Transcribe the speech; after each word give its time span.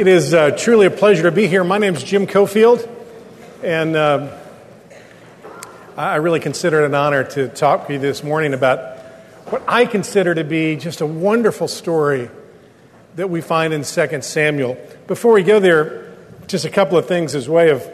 It 0.00 0.08
is 0.08 0.32
uh, 0.32 0.52
truly 0.52 0.86
a 0.86 0.90
pleasure 0.90 1.24
to 1.24 1.30
be 1.30 1.46
here. 1.46 1.62
My 1.62 1.76
name 1.76 1.94
is 1.94 2.02
Jim 2.02 2.26
Cofield, 2.26 2.88
and 3.62 3.94
uh, 3.94 4.34
I 5.94 6.16
really 6.16 6.40
consider 6.40 6.82
it 6.82 6.86
an 6.86 6.94
honor 6.94 7.22
to 7.22 7.48
talk 7.48 7.86
to 7.86 7.92
you 7.92 7.98
this 7.98 8.24
morning 8.24 8.54
about 8.54 8.96
what 9.50 9.62
I 9.68 9.84
consider 9.84 10.34
to 10.34 10.42
be 10.42 10.76
just 10.76 11.02
a 11.02 11.06
wonderful 11.06 11.68
story 11.68 12.30
that 13.16 13.28
we 13.28 13.42
find 13.42 13.74
in 13.74 13.82
2 13.82 14.22
Samuel. 14.22 14.78
Before 15.06 15.34
we 15.34 15.42
go 15.42 15.60
there, 15.60 16.16
just 16.46 16.64
a 16.64 16.70
couple 16.70 16.96
of 16.96 17.06
things 17.06 17.34
as 17.34 17.46
way 17.46 17.68
of, 17.68 17.86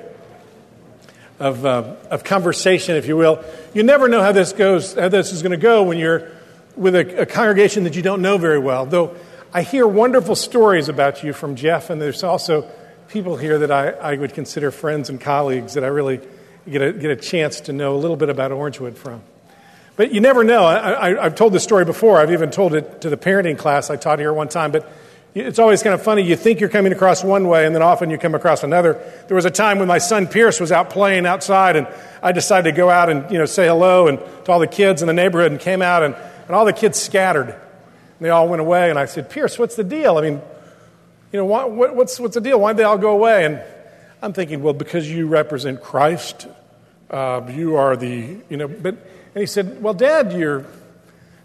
of, 1.40 1.66
uh, 1.66 1.96
of 2.08 2.22
conversation, 2.22 2.94
if 2.94 3.08
you 3.08 3.16
will. 3.16 3.44
You 3.74 3.82
never 3.82 4.06
know 4.06 4.22
how 4.22 4.30
this 4.30 4.52
goes, 4.52 4.94
how 4.94 5.08
this 5.08 5.32
is 5.32 5.42
going 5.42 5.50
to 5.50 5.56
go 5.56 5.82
when 5.82 5.98
you're 5.98 6.30
with 6.76 6.94
a, 6.94 7.22
a 7.22 7.26
congregation 7.26 7.82
that 7.82 7.96
you 7.96 8.02
don't 8.02 8.22
know 8.22 8.38
very 8.38 8.60
well, 8.60 8.86
though 8.86 9.16
I 9.56 9.62
hear 9.62 9.86
wonderful 9.86 10.34
stories 10.34 10.90
about 10.90 11.24
you 11.24 11.32
from 11.32 11.56
Jeff, 11.56 11.88
and 11.88 11.98
there's 11.98 12.22
also 12.22 12.70
people 13.08 13.38
here 13.38 13.60
that 13.60 13.70
I, 13.70 13.88
I 13.88 14.14
would 14.14 14.34
consider 14.34 14.70
friends 14.70 15.08
and 15.08 15.18
colleagues 15.18 15.72
that 15.74 15.82
I 15.82 15.86
really 15.86 16.20
get 16.68 16.82
a, 16.82 16.92
get 16.92 17.10
a 17.10 17.16
chance 17.16 17.62
to 17.62 17.72
know 17.72 17.94
a 17.94 17.96
little 17.96 18.18
bit 18.18 18.28
about 18.28 18.50
Orangewood 18.50 18.98
from. 18.98 19.22
But 19.96 20.12
you 20.12 20.20
never 20.20 20.44
know. 20.44 20.66
I, 20.66 21.22
have 21.22 21.36
told 21.36 21.54
this 21.54 21.64
story 21.64 21.86
before. 21.86 22.20
I've 22.20 22.32
even 22.32 22.50
told 22.50 22.74
it 22.74 23.00
to 23.00 23.08
the 23.08 23.16
parenting 23.16 23.56
class 23.56 23.88
I 23.88 23.96
taught 23.96 24.18
here 24.18 24.30
one 24.30 24.48
time. 24.48 24.72
But 24.72 24.92
it's 25.34 25.58
always 25.58 25.82
kind 25.82 25.94
of 25.94 26.02
funny. 26.02 26.20
You 26.20 26.36
think 26.36 26.60
you're 26.60 26.68
coming 26.68 26.92
across 26.92 27.24
one 27.24 27.48
way, 27.48 27.64
and 27.64 27.74
then 27.74 27.80
often 27.80 28.10
you 28.10 28.18
come 28.18 28.34
across 28.34 28.62
another. 28.62 29.02
There 29.26 29.36
was 29.36 29.46
a 29.46 29.50
time 29.50 29.78
when 29.78 29.88
my 29.88 29.96
son 29.96 30.26
Pierce 30.26 30.60
was 30.60 30.70
out 30.70 30.90
playing 30.90 31.24
outside, 31.24 31.76
and 31.76 31.88
I 32.22 32.32
decided 32.32 32.72
to 32.72 32.76
go 32.76 32.90
out 32.90 33.08
and 33.08 33.30
you 33.30 33.38
know 33.38 33.46
say 33.46 33.66
hello 33.68 34.06
and 34.06 34.18
to 34.44 34.52
all 34.52 34.58
the 34.58 34.66
kids 34.66 35.00
in 35.00 35.08
the 35.08 35.14
neighborhood, 35.14 35.50
and 35.50 35.58
came 35.58 35.80
out, 35.80 36.02
and, 36.02 36.14
and 36.14 36.50
all 36.50 36.66
the 36.66 36.74
kids 36.74 37.00
scattered. 37.00 37.58
They 38.20 38.30
all 38.30 38.48
went 38.48 38.60
away, 38.60 38.90
and 38.90 38.98
I 38.98 39.04
said, 39.04 39.28
Pierce, 39.28 39.58
what's 39.58 39.76
the 39.76 39.84
deal? 39.84 40.16
I 40.16 40.22
mean, 40.22 40.40
you 41.32 41.38
know, 41.38 41.44
what, 41.44 41.94
what's, 41.94 42.18
what's 42.18 42.34
the 42.34 42.40
deal? 42.40 42.58
Why'd 42.58 42.76
they 42.76 42.84
all 42.84 42.98
go 42.98 43.10
away? 43.10 43.44
And 43.44 43.62
I'm 44.22 44.32
thinking, 44.32 44.62
well, 44.62 44.72
because 44.72 45.10
you 45.10 45.26
represent 45.26 45.82
Christ, 45.82 46.46
uh, 47.10 47.42
you 47.50 47.76
are 47.76 47.96
the, 47.96 48.38
you 48.48 48.56
know, 48.56 48.68
but, 48.68 48.94
and 48.94 49.40
he 49.40 49.46
said, 49.46 49.82
well, 49.82 49.92
Dad, 49.92 50.32
you're, 50.32 50.64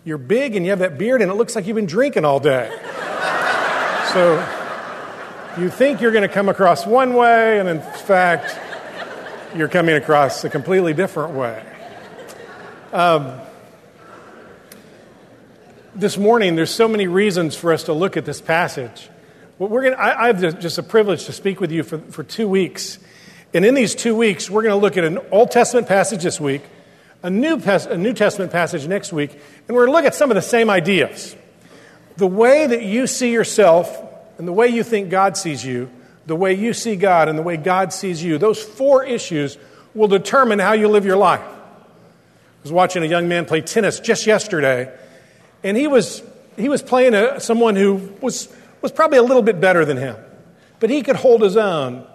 you're 0.05 0.17
big 0.17 0.55
and 0.55 0.65
you 0.65 0.71
have 0.71 0.79
that 0.79 0.97
beard, 0.97 1.21
and 1.21 1.29
it 1.29 1.35
looks 1.35 1.55
like 1.55 1.67
you've 1.67 1.75
been 1.75 1.85
drinking 1.85 2.23
all 2.23 2.39
day. 2.39 2.69
so 4.13 4.35
you 5.57 5.69
think 5.69 5.99
you're 5.99 6.11
going 6.11 6.27
to 6.27 6.33
come 6.33 6.47
across 6.47 6.85
one 6.85 7.13
way, 7.13 7.59
and 7.59 7.67
in 7.67 7.81
fact, 7.81 8.57
you're 9.55 9.67
coming 9.67 9.95
across 9.95 10.43
a 10.45 10.49
completely 10.49 10.93
different 10.93 11.33
way. 11.33 11.61
Um, 12.93 13.41
this 16.01 16.17
morning, 16.17 16.55
there's 16.55 16.73
so 16.73 16.87
many 16.87 17.05
reasons 17.05 17.55
for 17.55 17.71
us 17.71 17.83
to 17.83 17.93
look 17.93 18.17
at 18.17 18.25
this 18.25 18.41
passage. 18.41 19.07
We're 19.59 19.83
gonna, 19.83 19.95
I, 19.95 20.23
I 20.23 20.27
have 20.27 20.59
just 20.59 20.79
a 20.79 20.83
privilege 20.83 21.25
to 21.25 21.31
speak 21.31 21.61
with 21.61 21.71
you 21.71 21.83
for, 21.83 21.99
for 21.99 22.23
two 22.23 22.49
weeks. 22.49 22.97
And 23.53 23.63
in 23.63 23.75
these 23.75 23.93
two 23.93 24.15
weeks, 24.15 24.49
we're 24.49 24.63
going 24.63 24.73
to 24.73 24.81
look 24.81 24.97
at 24.97 25.03
an 25.03 25.19
Old 25.29 25.51
Testament 25.51 25.87
passage 25.87 26.23
this 26.23 26.39
week, 26.41 26.63
a 27.21 27.29
New, 27.29 27.61
a 27.63 27.97
New 27.97 28.13
Testament 28.13 28.51
passage 28.51 28.87
next 28.87 29.13
week, 29.13 29.31
and 29.67 29.75
we're 29.75 29.85
going 29.85 29.93
to 29.95 30.01
look 30.01 30.05
at 30.05 30.15
some 30.15 30.31
of 30.31 30.35
the 30.35 30.41
same 30.41 30.71
ideas. 30.71 31.35
The 32.17 32.27
way 32.27 32.65
that 32.65 32.81
you 32.81 33.05
see 33.05 33.31
yourself 33.31 33.95
and 34.39 34.47
the 34.47 34.53
way 34.53 34.69
you 34.69 34.83
think 34.83 35.11
God 35.11 35.37
sees 35.37 35.63
you, 35.63 35.91
the 36.25 36.35
way 36.35 36.55
you 36.55 36.73
see 36.73 36.95
God 36.95 37.29
and 37.29 37.37
the 37.37 37.43
way 37.43 37.57
God 37.57 37.93
sees 37.93 38.23
you, 38.23 38.39
those 38.39 38.61
four 38.61 39.03
issues 39.03 39.57
will 39.93 40.07
determine 40.07 40.57
how 40.57 40.73
you 40.73 40.87
live 40.87 41.05
your 41.05 41.17
life. 41.17 41.41
I 41.41 42.63
was 42.63 42.71
watching 42.71 43.03
a 43.03 43.07
young 43.07 43.27
man 43.27 43.45
play 43.45 43.61
tennis 43.61 43.99
just 43.99 44.25
yesterday, 44.25 44.91
and 45.63 45.77
he 45.77 45.87
was, 45.87 46.23
he 46.57 46.69
was 46.69 46.81
playing 46.81 47.13
a, 47.13 47.39
someone 47.39 47.75
who 47.75 48.13
was, 48.21 48.53
was 48.81 48.91
probably 48.91 49.17
a 49.17 49.23
little 49.23 49.43
bit 49.43 49.59
better 49.59 49.85
than 49.85 49.97
him. 49.97 50.15
But 50.79 50.89
he 50.89 51.03
could 51.03 51.15
hold 51.15 51.41
his 51.41 51.57
own. 51.57 52.07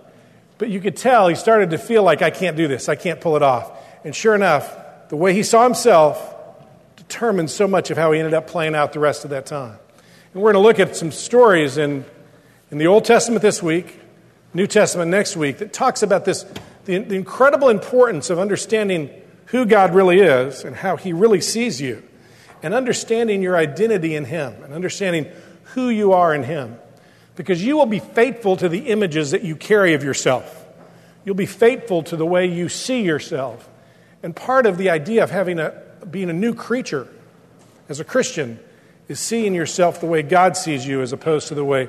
But 0.58 0.70
you 0.70 0.80
could 0.80 0.96
tell 0.96 1.28
he 1.28 1.34
started 1.34 1.70
to 1.70 1.78
feel 1.78 2.02
like, 2.02 2.22
I 2.22 2.30
can't 2.30 2.56
do 2.56 2.66
this, 2.66 2.88
I 2.88 2.96
can't 2.96 3.20
pull 3.20 3.36
it 3.36 3.42
off. 3.42 3.70
And 4.04 4.14
sure 4.14 4.34
enough, 4.34 5.08
the 5.08 5.16
way 5.16 5.34
he 5.34 5.42
saw 5.42 5.64
himself 5.64 6.34
determined 6.96 7.50
so 7.50 7.68
much 7.68 7.90
of 7.90 7.96
how 7.96 8.12
he 8.12 8.18
ended 8.18 8.34
up 8.34 8.46
playing 8.46 8.74
out 8.74 8.92
the 8.92 9.00
rest 9.00 9.24
of 9.24 9.30
that 9.30 9.46
time. 9.46 9.78
And 10.32 10.42
we're 10.42 10.52
going 10.52 10.62
to 10.62 10.66
look 10.66 10.80
at 10.80 10.96
some 10.96 11.12
stories 11.12 11.78
in, 11.78 12.04
in 12.70 12.78
the 12.78 12.86
Old 12.86 13.04
Testament 13.04 13.42
this 13.42 13.62
week, 13.62 14.00
New 14.54 14.66
Testament 14.66 15.10
next 15.10 15.36
week, 15.36 15.58
that 15.58 15.72
talks 15.72 16.02
about 16.02 16.24
this 16.24 16.44
the, 16.86 16.98
the 16.98 17.16
incredible 17.16 17.68
importance 17.68 18.30
of 18.30 18.38
understanding 18.38 19.10
who 19.46 19.66
God 19.66 19.94
really 19.94 20.20
is 20.20 20.64
and 20.64 20.74
how 20.74 20.96
he 20.96 21.12
really 21.12 21.40
sees 21.40 21.80
you 21.80 22.02
and 22.62 22.74
understanding 22.74 23.42
your 23.42 23.56
identity 23.56 24.14
in 24.14 24.24
Him 24.24 24.62
and 24.62 24.72
understanding 24.72 25.26
who 25.74 25.88
you 25.88 26.12
are 26.12 26.34
in 26.34 26.42
Him. 26.42 26.76
Because 27.34 27.62
you 27.62 27.76
will 27.76 27.86
be 27.86 27.98
faithful 27.98 28.56
to 28.56 28.68
the 28.68 28.88
images 28.88 29.32
that 29.32 29.42
you 29.42 29.56
carry 29.56 29.94
of 29.94 30.02
yourself. 30.02 30.64
You'll 31.24 31.34
be 31.34 31.46
faithful 31.46 32.02
to 32.04 32.16
the 32.16 32.24
way 32.24 32.46
you 32.46 32.68
see 32.68 33.02
yourself. 33.02 33.68
And 34.22 34.34
part 34.34 34.64
of 34.64 34.78
the 34.78 34.90
idea 34.90 35.22
of 35.22 35.30
having 35.30 35.58
a, 35.58 35.82
being 36.10 36.30
a 36.30 36.32
new 36.32 36.54
creature 36.54 37.08
as 37.88 38.00
a 38.00 38.04
Christian 38.04 38.58
is 39.08 39.20
seeing 39.20 39.54
yourself 39.54 40.00
the 40.00 40.06
way 40.06 40.22
God 40.22 40.56
sees 40.56 40.86
you 40.86 41.02
as 41.02 41.12
opposed 41.12 41.48
to 41.48 41.54
the 41.54 41.64
way 41.64 41.88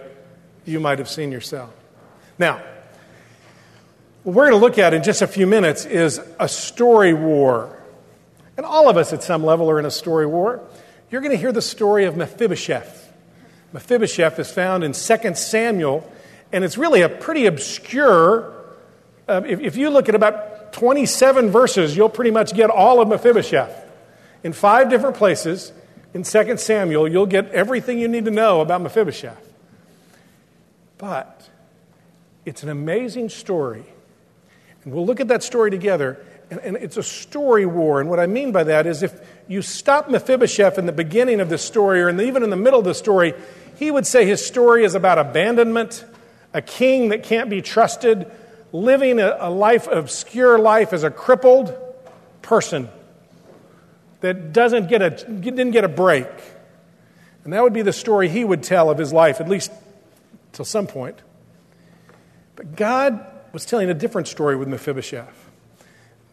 you 0.66 0.80
might 0.80 1.00
have 1.00 1.10
seen 1.10 1.32
yourself. 1.32 1.74
Now, 2.38 2.62
what 4.24 4.36
we're 4.36 4.50
going 4.50 4.60
to 4.60 4.66
look 4.66 4.78
at 4.78 4.94
in 4.94 5.04
just 5.04 5.22
a 5.22 5.28
few 5.28 5.48
minutes 5.48 5.86
is 5.86 6.20
a 6.40 6.50
story 6.50 7.14
war 7.14 7.77
and 8.58 8.66
all 8.66 8.90
of 8.90 8.98
us 8.98 9.14
at 9.14 9.24
some 9.24 9.46
level 9.46 9.70
are 9.70 9.80
in 9.80 9.86
a 9.86 9.92
story 9.92 10.26
war. 10.26 10.62
You're 11.10 11.22
going 11.22 11.32
to 11.32 11.38
hear 11.38 11.52
the 11.52 11.62
story 11.62 12.06
of 12.06 12.18
Mephibosheth. 12.18 13.14
Mephibosheth 13.72 14.40
is 14.40 14.52
found 14.52 14.84
in 14.84 14.94
2 14.94 15.36
Samuel, 15.36 16.12
and 16.52 16.64
it's 16.64 16.78
really 16.78 17.02
a 17.02 17.10
pretty 17.10 17.46
obscure. 17.46 18.54
Uh, 19.28 19.42
if, 19.46 19.60
if 19.60 19.78
you 19.78 19.90
look 19.90 20.10
at 20.10 20.16
about 20.16 20.74
27 20.74 21.50
verses, 21.50 21.96
you'll 21.96 22.10
pretty 22.10 22.32
much 22.32 22.54
get 22.54 22.70
all 22.70 23.00
of 23.00 23.08
Mephibosheth. 23.08 23.86
In 24.44 24.54
five 24.54 24.90
different 24.90 25.16
places 25.16 25.72
in 26.14 26.24
2 26.24 26.58
Samuel, 26.58 27.08
you'll 27.08 27.26
get 27.26 27.50
everything 27.52 28.00
you 28.00 28.08
need 28.08 28.26
to 28.26 28.32
know 28.32 28.62
about 28.62 28.82
Mephibosheth. 28.82 29.54
But 30.98 31.48
it's 32.46 32.64
an 32.64 32.70
amazing 32.70 33.30
story. 33.30 33.84
And 34.84 34.94
we'll 34.94 35.06
look 35.06 35.20
at 35.20 35.28
that 35.28 35.44
story 35.44 35.70
together 35.70 36.26
and, 36.50 36.78
it's 36.78 36.98
a 36.98 37.04
story 37.04 37.66
war. 37.66 38.00
And 38.00 38.10
what 38.10 38.20
I 38.20 38.28
mean 38.28 38.52
by 38.52 38.64
that 38.64 38.88
is 38.88 39.04
if 39.04 39.14
you 39.48 39.62
stop 39.62 40.10
Mephibosheth 40.10 40.78
in 40.78 40.86
the 40.86 40.92
beginning 40.92 41.40
of 41.40 41.50
the 41.50 41.58
story 41.58 42.02
or 42.02 42.10
in 42.10 42.18
the, 42.18 42.24
even 42.24 42.44
in 42.44 42.50
the 42.50 42.56
middle 42.56 42.80
of 42.80 42.86
the 42.86 42.94
story, 42.94 43.34
he 43.76 43.92
would 43.92 44.08
say 44.08 44.26
his 44.26 44.46
story 44.46 44.84
is 44.84 44.96
about 44.96 45.18
abandonment, 45.18 46.06
a 46.54 46.62
king 46.62 47.10
that 47.10 47.24
can't 47.24 47.50
be 47.50 47.62
trusted, 47.62 48.32
living 48.72 49.20
a, 49.20 49.38
a 49.40 49.50
life, 49.50 49.88
obscure 49.88 50.58
life 50.58 50.94
as 50.94 51.04
a 51.04 51.12
crippled 51.12 51.76
person 52.42 52.90
that 54.22 54.54
doesn't 54.54 54.88
get 54.88 55.02
a, 55.02 55.10
didn't 55.10 55.72
get 55.72 55.84
a 55.84 55.90
break. 55.90 56.28
And 57.44 57.54
that 57.54 57.64
would 57.64 57.74
be 57.74 57.82
the 57.82 57.94
story 57.94 58.30
he 58.30 58.44
would 58.44 58.64
tell 58.64 58.90
of 58.90 58.98
his 58.98 59.14
life, 59.14 59.40
at 59.40 59.48
least 59.48 59.72
till 60.54 60.66
some 60.66 60.88
point. 60.88 61.22
But 62.56 62.76
God 62.76 63.26
was 63.54 63.66
telling 63.66 63.90
a 63.90 63.94
different 63.94 64.28
story 64.28 64.56
with 64.56 64.68
Mephibosheth. 64.68 65.47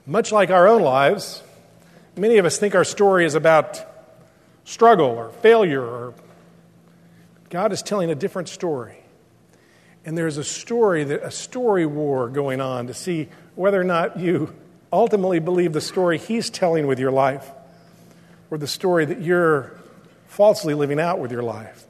Much 0.06 0.32
like 0.32 0.50
our 0.50 0.69
own 0.69 0.82
lives, 0.82 1.42
many 2.16 2.37
of 2.37 2.44
us 2.44 2.59
think 2.59 2.75
our 2.75 2.84
story 2.84 3.25
is 3.25 3.34
about 3.34 3.81
struggle 4.65 5.06
or 5.06 5.31
failure 5.31 5.82
or 5.82 6.15
God 7.48 7.72
is 7.72 7.82
telling 7.82 8.10
a 8.10 8.14
different 8.14 8.48
story. 8.48 8.98
And 10.04 10.19
there's 10.19 10.37
a 10.37 10.44
story 10.44 11.04
that 11.04 11.22
a 11.22 11.31
story 11.31 11.87
war 11.87 12.28
going 12.28 12.60
on 12.60 12.88
to 12.88 12.94
see 12.94 13.28
whether 13.54 13.81
or 13.81 13.84
not 13.84 14.19
you 14.19 14.54
ultimately 14.93 15.38
believe 15.38 15.72
the 15.72 15.81
story 15.81 16.19
he's 16.19 16.50
telling 16.50 16.87
with 16.87 16.98
your 16.98 17.12
life 17.12 17.50
or 18.50 18.59
the 18.59 18.66
story 18.66 19.04
that 19.06 19.22
you're 19.22 19.72
falsely 20.26 20.75
living 20.75 21.00
out 21.00 21.19
with 21.19 21.32
your 21.32 21.43
life. 21.43 21.87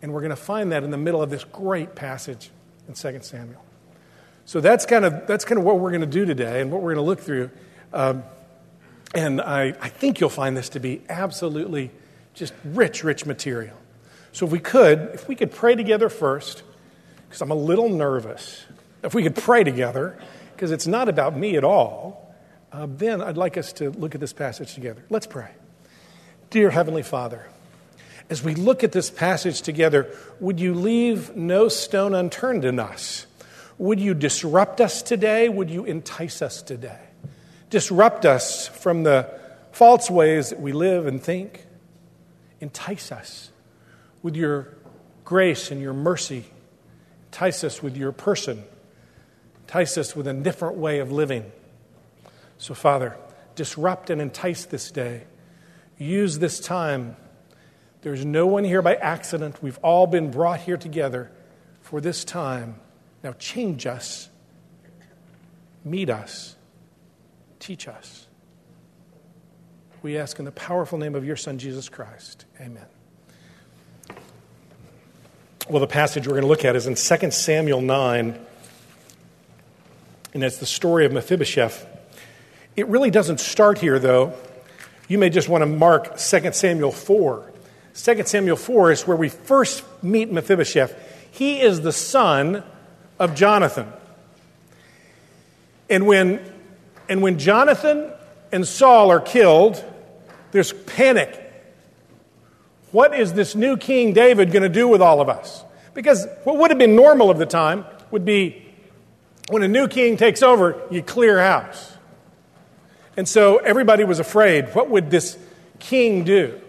And 0.00 0.14
we're 0.14 0.20
going 0.20 0.30
to 0.30 0.36
find 0.36 0.72
that 0.72 0.84
in 0.84 0.90
the 0.90 0.96
middle 0.96 1.20
of 1.20 1.28
this 1.28 1.44
great 1.44 1.94
passage 1.94 2.50
in 2.86 2.94
2 2.94 3.18
Samuel. 3.22 3.62
So 4.48 4.62
that's 4.62 4.86
kind 4.86 5.04
of, 5.04 5.26
that's 5.26 5.44
kind 5.44 5.58
of 5.58 5.64
what 5.66 5.78
we're 5.78 5.90
going 5.90 6.00
to 6.00 6.06
do 6.06 6.24
today 6.24 6.62
and 6.62 6.72
what 6.72 6.80
we're 6.80 6.94
going 6.94 7.04
to 7.04 7.06
look 7.06 7.20
through. 7.20 7.50
Um, 7.92 8.22
and 9.14 9.42
I, 9.42 9.74
I 9.78 9.90
think 9.90 10.20
you'll 10.20 10.30
find 10.30 10.56
this 10.56 10.70
to 10.70 10.80
be 10.80 11.02
absolutely 11.10 11.90
just 12.32 12.54
rich, 12.64 13.04
rich 13.04 13.26
material. 13.26 13.76
So 14.32 14.46
if 14.46 14.52
we 14.52 14.58
could, 14.58 15.10
if 15.12 15.28
we 15.28 15.36
could 15.36 15.52
pray 15.52 15.74
together 15.74 16.08
first, 16.08 16.62
because 17.28 17.42
I'm 17.42 17.50
a 17.50 17.54
little 17.54 17.90
nervous. 17.90 18.64
If 19.02 19.12
we 19.12 19.22
could 19.22 19.36
pray 19.36 19.64
together, 19.64 20.18
because 20.54 20.70
it's 20.70 20.86
not 20.86 21.10
about 21.10 21.36
me 21.36 21.58
at 21.58 21.62
all, 21.62 22.34
uh, 22.72 22.86
then 22.88 23.20
I'd 23.20 23.36
like 23.36 23.58
us 23.58 23.74
to 23.74 23.90
look 23.90 24.14
at 24.14 24.20
this 24.22 24.32
passage 24.32 24.72
together. 24.72 25.04
Let's 25.10 25.26
pray. 25.26 25.50
Dear 26.48 26.70
Heavenly 26.70 27.02
Father, 27.02 27.46
as 28.30 28.42
we 28.42 28.54
look 28.54 28.82
at 28.82 28.92
this 28.92 29.10
passage 29.10 29.60
together, 29.60 30.10
would 30.40 30.58
you 30.58 30.72
leave 30.72 31.36
no 31.36 31.68
stone 31.68 32.14
unturned 32.14 32.64
in 32.64 32.78
us? 32.78 33.26
Would 33.78 34.00
you 34.00 34.14
disrupt 34.14 34.80
us 34.80 35.02
today? 35.02 35.48
Would 35.48 35.70
you 35.70 35.84
entice 35.84 36.42
us 36.42 36.62
today? 36.62 36.98
Disrupt 37.70 38.24
us 38.24 38.66
from 38.66 39.04
the 39.04 39.32
false 39.72 40.10
ways 40.10 40.50
that 40.50 40.60
we 40.60 40.72
live 40.72 41.06
and 41.06 41.22
think. 41.22 41.64
Entice 42.60 43.12
us 43.12 43.50
with 44.22 44.34
your 44.34 44.76
grace 45.24 45.70
and 45.70 45.80
your 45.80 45.92
mercy. 45.92 46.44
Entice 47.26 47.62
us 47.62 47.82
with 47.82 47.96
your 47.96 48.10
person. 48.10 48.64
Entice 49.66 49.98
us 49.98 50.16
with 50.16 50.26
a 50.26 50.34
different 50.34 50.76
way 50.76 50.98
of 50.98 51.12
living. 51.12 51.52
So, 52.56 52.74
Father, 52.74 53.16
disrupt 53.54 54.10
and 54.10 54.20
entice 54.20 54.64
this 54.64 54.90
day. 54.90 55.22
Use 55.98 56.40
this 56.40 56.58
time. 56.58 57.16
There's 58.02 58.24
no 58.24 58.46
one 58.46 58.64
here 58.64 58.82
by 58.82 58.96
accident. 58.96 59.62
We've 59.62 59.78
all 59.78 60.08
been 60.08 60.30
brought 60.30 60.60
here 60.60 60.76
together 60.76 61.30
for 61.80 62.00
this 62.00 62.24
time. 62.24 62.80
Now, 63.22 63.32
change 63.32 63.86
us, 63.86 64.28
meet 65.84 66.08
us, 66.08 66.56
teach 67.58 67.88
us. 67.88 68.26
We 70.02 70.16
ask 70.16 70.38
in 70.38 70.44
the 70.44 70.52
powerful 70.52 70.98
name 70.98 71.16
of 71.16 71.24
your 71.24 71.36
Son, 71.36 71.58
Jesus 71.58 71.88
Christ. 71.88 72.44
Amen. 72.60 72.86
Well, 75.68 75.80
the 75.80 75.88
passage 75.88 76.26
we're 76.26 76.34
going 76.34 76.42
to 76.42 76.48
look 76.48 76.64
at 76.64 76.76
is 76.76 76.86
in 76.86 76.94
2 76.94 77.30
Samuel 77.32 77.80
9, 77.80 78.38
and 80.34 80.44
it's 80.44 80.58
the 80.58 80.66
story 80.66 81.04
of 81.04 81.12
Mephibosheth. 81.12 81.84
It 82.76 82.86
really 82.86 83.10
doesn't 83.10 83.40
start 83.40 83.78
here, 83.78 83.98
though. 83.98 84.34
You 85.08 85.18
may 85.18 85.30
just 85.30 85.48
want 85.48 85.62
to 85.62 85.66
mark 85.66 86.16
2 86.16 86.52
Samuel 86.52 86.92
4. 86.92 87.52
2 87.94 88.22
Samuel 88.24 88.56
4 88.56 88.92
is 88.92 89.06
where 89.06 89.16
we 89.16 89.28
first 89.28 89.82
meet 90.02 90.30
Mephibosheth. 90.30 90.94
He 91.32 91.60
is 91.60 91.80
the 91.80 91.92
son 91.92 92.62
of 93.18 93.34
Jonathan. 93.34 93.92
And 95.90 96.06
when, 96.06 96.40
and 97.08 97.22
when 97.22 97.38
Jonathan 97.38 98.10
and 98.52 98.66
Saul 98.66 99.10
are 99.10 99.20
killed, 99.20 99.82
there's 100.52 100.72
panic. 100.72 101.44
What 102.92 103.18
is 103.18 103.32
this 103.32 103.54
new 103.54 103.76
King 103.76 104.12
David 104.12 104.50
going 104.50 104.62
to 104.62 104.68
do 104.68 104.88
with 104.88 105.02
all 105.02 105.20
of 105.20 105.28
us? 105.28 105.64
Because 105.94 106.26
what 106.44 106.56
would 106.58 106.70
have 106.70 106.78
been 106.78 106.96
normal 106.96 107.30
of 107.30 107.38
the 107.38 107.46
time 107.46 107.84
would 108.10 108.24
be 108.24 108.64
when 109.48 109.62
a 109.62 109.68
new 109.68 109.88
king 109.88 110.16
takes 110.16 110.42
over, 110.42 110.80
you 110.90 111.02
clear 111.02 111.40
house. 111.40 111.96
And 113.16 113.26
so 113.28 113.56
everybody 113.56 114.04
was 114.04 114.20
afraid 114.20 114.74
what 114.74 114.90
would 114.90 115.10
this 115.10 115.36
king 115.78 116.24
do? 116.24 116.60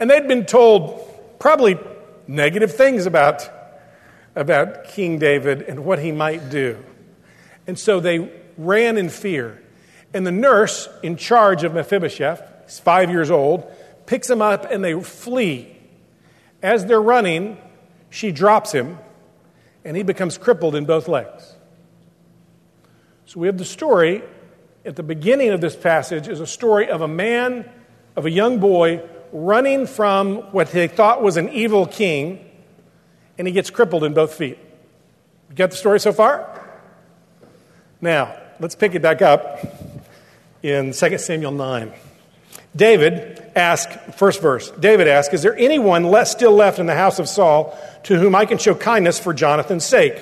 And 0.00 0.10
they'd 0.10 0.26
been 0.26 0.46
told 0.46 1.38
probably 1.38 1.78
negative 2.26 2.74
things 2.74 3.06
about, 3.06 3.48
about 4.34 4.84
King 4.84 5.18
David 5.18 5.62
and 5.62 5.84
what 5.84 5.98
he 5.98 6.12
might 6.12 6.50
do. 6.50 6.82
And 7.66 7.78
so 7.78 8.00
they 8.00 8.30
ran 8.56 8.98
in 8.98 9.08
fear. 9.08 9.62
And 10.14 10.26
the 10.26 10.32
nurse 10.32 10.88
in 11.02 11.16
charge 11.16 11.64
of 11.64 11.74
Mephibosheth, 11.74 12.42
he's 12.64 12.78
five 12.78 13.10
years 13.10 13.30
old, 13.30 13.70
picks 14.06 14.28
him 14.28 14.42
up 14.42 14.70
and 14.70 14.84
they 14.84 15.00
flee. 15.00 15.76
As 16.62 16.86
they're 16.86 17.02
running, 17.02 17.58
she 18.10 18.32
drops 18.32 18.72
him 18.72 18.98
and 19.84 19.96
he 19.96 20.02
becomes 20.02 20.38
crippled 20.38 20.74
in 20.74 20.84
both 20.84 21.08
legs. 21.08 21.54
So 23.26 23.40
we 23.40 23.46
have 23.46 23.58
the 23.58 23.64
story 23.64 24.22
at 24.84 24.96
the 24.96 25.02
beginning 25.02 25.50
of 25.50 25.60
this 25.60 25.76
passage 25.76 26.28
is 26.28 26.40
a 26.40 26.46
story 26.46 26.88
of 26.88 27.00
a 27.00 27.08
man, 27.08 27.68
of 28.16 28.26
a 28.26 28.30
young 28.30 28.58
boy 28.58 29.02
running 29.32 29.86
from 29.86 30.38
what 30.52 30.70
they 30.72 30.88
thought 30.88 31.22
was 31.22 31.36
an 31.36 31.48
evil 31.48 31.86
king, 31.86 32.44
and 33.38 33.46
he 33.46 33.52
gets 33.52 33.70
crippled 33.70 34.04
in 34.04 34.14
both 34.14 34.34
feet. 34.34 34.58
You 35.50 35.56
got 35.56 35.70
the 35.70 35.76
story 35.76 36.00
so 36.00 36.12
far? 36.12 36.48
Now, 38.00 38.36
let's 38.58 38.74
pick 38.74 38.94
it 38.94 39.02
back 39.02 39.22
up 39.22 39.60
in 40.62 40.92
2 40.92 41.18
Samuel 41.18 41.52
9. 41.52 41.92
David 42.74 43.42
asked, 43.54 43.90
first 44.14 44.40
verse, 44.40 44.70
David 44.72 45.08
asked, 45.08 45.34
Is 45.34 45.42
there 45.42 45.56
anyone 45.56 46.04
less 46.04 46.32
still 46.32 46.52
left 46.52 46.78
in 46.78 46.86
the 46.86 46.94
house 46.94 47.18
of 47.18 47.28
Saul 47.28 47.78
to 48.04 48.18
whom 48.18 48.34
I 48.34 48.46
can 48.46 48.58
show 48.58 48.74
kindness 48.74 49.18
for 49.18 49.34
Jonathan's 49.34 49.84
sake? 49.84 50.16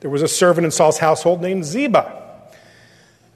There 0.00 0.10
was 0.10 0.22
a 0.22 0.28
servant 0.28 0.64
in 0.64 0.70
Saul's 0.70 0.98
household 0.98 1.40
named 1.40 1.64
Ziba. 1.64 2.24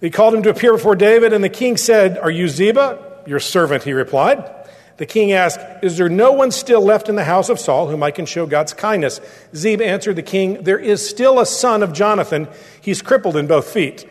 He 0.01 0.11
called 0.11 0.35
him 0.35 0.43
to 0.43 0.51
appear 0.51 0.73
before 0.73 0.97
David, 0.97 1.33
and 1.33 1.45
the 1.45 1.49
king 1.49 1.77
said, 1.77 2.19
Are 2.19 2.31
you 2.31 2.49
Ziba? 2.49 3.23
Your 3.27 3.41
servant, 3.41 3.85
he 3.85 3.93
replied. 3.93 4.60
The 5.01 5.07
king 5.07 5.33
asked, 5.33 5.61
Is 5.83 5.97
there 5.97 6.11
no 6.11 6.33
one 6.33 6.51
still 6.51 6.83
left 6.83 7.09
in 7.09 7.17
the 7.17 7.25
house 7.25 7.49
of 7.49 7.59
Saul 7.59 7.89
whom 7.89 8.03
I 8.03 8.11
can 8.11 8.27
show 8.27 8.45
God's 8.45 8.75
kindness? 8.75 9.19
Ziba 9.57 9.83
answered 9.83 10.17
the 10.17 10.23
king, 10.23 10.63
There 10.65 10.79
is 10.79 11.09
still 11.09 11.41
a 11.41 11.47
son 11.47 11.83
of 11.83 11.95
Jonathan. 11.95 12.49
He's 12.83 13.01
crippled 13.01 13.35
in 13.35 13.47
both 13.47 13.73
feet. 13.73 14.07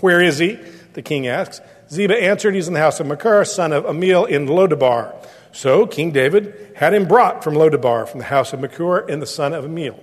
Where 0.00 0.20
is 0.20 0.36
he? 0.36 0.58
The 0.92 1.00
king 1.00 1.26
asks. 1.26 1.62
Ziba 1.90 2.22
answered, 2.22 2.54
He's 2.54 2.68
in 2.68 2.74
the 2.74 2.80
house 2.80 3.00
of 3.00 3.06
Machir, 3.06 3.46
son 3.46 3.72
of 3.72 3.84
Ammiel 3.84 4.28
in 4.28 4.46
Lodabar. 4.46 5.14
So 5.52 5.86
King 5.86 6.10
David 6.10 6.74
had 6.76 6.92
him 6.92 7.08
brought 7.08 7.42
from 7.42 7.54
Lodabar, 7.54 8.06
from 8.06 8.18
the 8.18 8.26
house 8.26 8.52
of 8.52 8.60
Machir 8.60 8.98
and 9.08 9.22
the 9.22 9.26
son 9.26 9.54
of 9.54 9.64
Ammiel. 9.64 9.98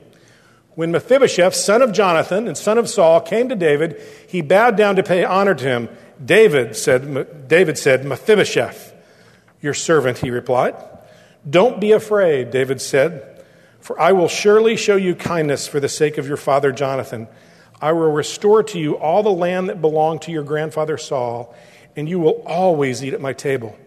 When 0.74 0.92
Mephibosheth, 0.92 1.54
son 1.54 1.84
of 1.84 1.92
Jonathan 1.92 2.48
and 2.48 2.58
son 2.58 2.80
of 2.80 2.90
Saul, 2.90 3.22
came 3.22 3.50
to 3.50 3.56
David, 3.56 4.02
he 4.28 4.42
bowed 4.42 4.78
down 4.78 4.96
to 4.96 5.04
pay 5.04 5.24
honor 5.24 5.54
to 5.54 5.64
him. 5.64 5.90
David 6.26 6.76
said, 6.76 7.48
David 7.48 7.78
said, 7.78 8.04
Mephibosheth, 8.04 8.96
your 9.62 9.74
servant, 9.74 10.20
he 10.20 10.32
replied. 10.32 10.76
Don't 11.50 11.80
be 11.80 11.92
afraid, 11.92 12.52
David 12.52 12.82
said, 12.82 13.44
for 13.80 14.00
I 14.00 14.12
will 14.12 14.28
surely 14.28 14.76
show 14.76 14.96
you 14.96 15.16
kindness 15.16 15.68
for 15.68 15.80
the 15.80 15.90
sake 15.90 16.18
of 16.18 16.28
your 16.28 16.38
father 16.38 16.72
Jonathan. 16.72 17.28
I 17.82 17.94
will 17.94 18.12
restore 18.12 18.64
to 18.64 18.80
you 18.80 18.98
all 18.98 19.24
the 19.24 19.32
land 19.32 19.70
that 19.70 19.82
belonged 19.82 20.24
to 20.24 20.32
your 20.32 20.44
grandfather 20.44 20.98
Saul, 20.98 21.56
and 21.96 22.10
you 22.10 22.20
will 22.20 22.44
always 22.46 23.04
eat 23.04 23.14
at 23.14 23.22
my 23.22 23.34
table. 23.34 23.78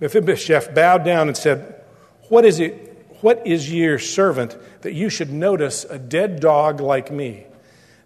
Mephibosheth 0.00 0.74
bowed 0.74 1.04
down 1.04 1.28
and 1.28 1.36
said, 1.36 1.82
What 2.28 2.44
is 2.44 2.60
it? 2.60 2.84
What 3.20 3.46
is 3.46 3.72
your 3.72 3.98
servant 3.98 4.56
that 4.82 4.92
you 4.92 5.10
should 5.10 5.32
notice 5.32 5.84
a 5.84 5.98
dead 5.98 6.40
dog 6.40 6.80
like 6.80 7.10
me? 7.10 7.46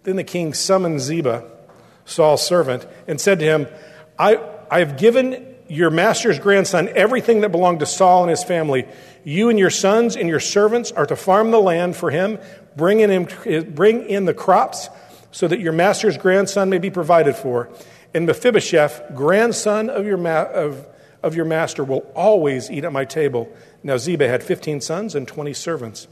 Then 0.03 0.15
the 0.15 0.23
king 0.23 0.53
summoned 0.53 1.01
Ziba, 1.01 1.49
Saul's 2.05 2.45
servant, 2.45 2.87
and 3.07 3.21
said 3.21 3.39
to 3.39 3.45
him, 3.45 3.67
I, 4.17 4.39
I 4.71 4.79
have 4.79 4.97
given 4.97 5.52
your 5.73 5.89
master's 5.89 6.37
grandson 6.37 6.89
everything 6.95 7.41
that 7.41 7.51
belonged 7.51 7.79
to 7.79 7.85
Saul 7.85 8.21
and 8.21 8.29
his 8.29 8.43
family. 8.43 8.85
You 9.23 9.49
and 9.49 9.57
your 9.57 9.69
sons 9.69 10.15
and 10.15 10.29
your 10.29 10.39
servants 10.39 10.91
are 10.91 11.05
to 11.05 11.15
farm 11.15 11.51
the 11.51 11.59
land 11.59 11.95
for 11.95 12.11
him, 12.11 12.39
bring 12.75 12.99
in, 12.99 13.73
bring 13.73 14.07
in 14.07 14.25
the 14.25 14.33
crops, 14.33 14.89
so 15.31 15.47
that 15.47 15.59
your 15.59 15.73
master's 15.73 16.17
grandson 16.17 16.69
may 16.69 16.77
be 16.77 16.91
provided 16.91 17.35
for. 17.35 17.69
And 18.13 18.27
Mephibosheth, 18.27 19.15
grandson 19.15 19.89
of 19.89 20.05
your, 20.05 20.17
ma- 20.17 20.43
of, 20.43 20.85
of 21.23 21.35
your 21.35 21.45
master, 21.45 21.83
will 21.83 22.05
always 22.15 22.69
eat 22.69 22.85
at 22.85 22.93
my 22.93 23.05
table. 23.05 23.51
Now 23.81 23.97
Ziba 23.97 24.27
had 24.27 24.43
15 24.43 24.81
sons 24.81 25.15
and 25.15 25.27
20 25.27 25.53
servants. 25.53 26.07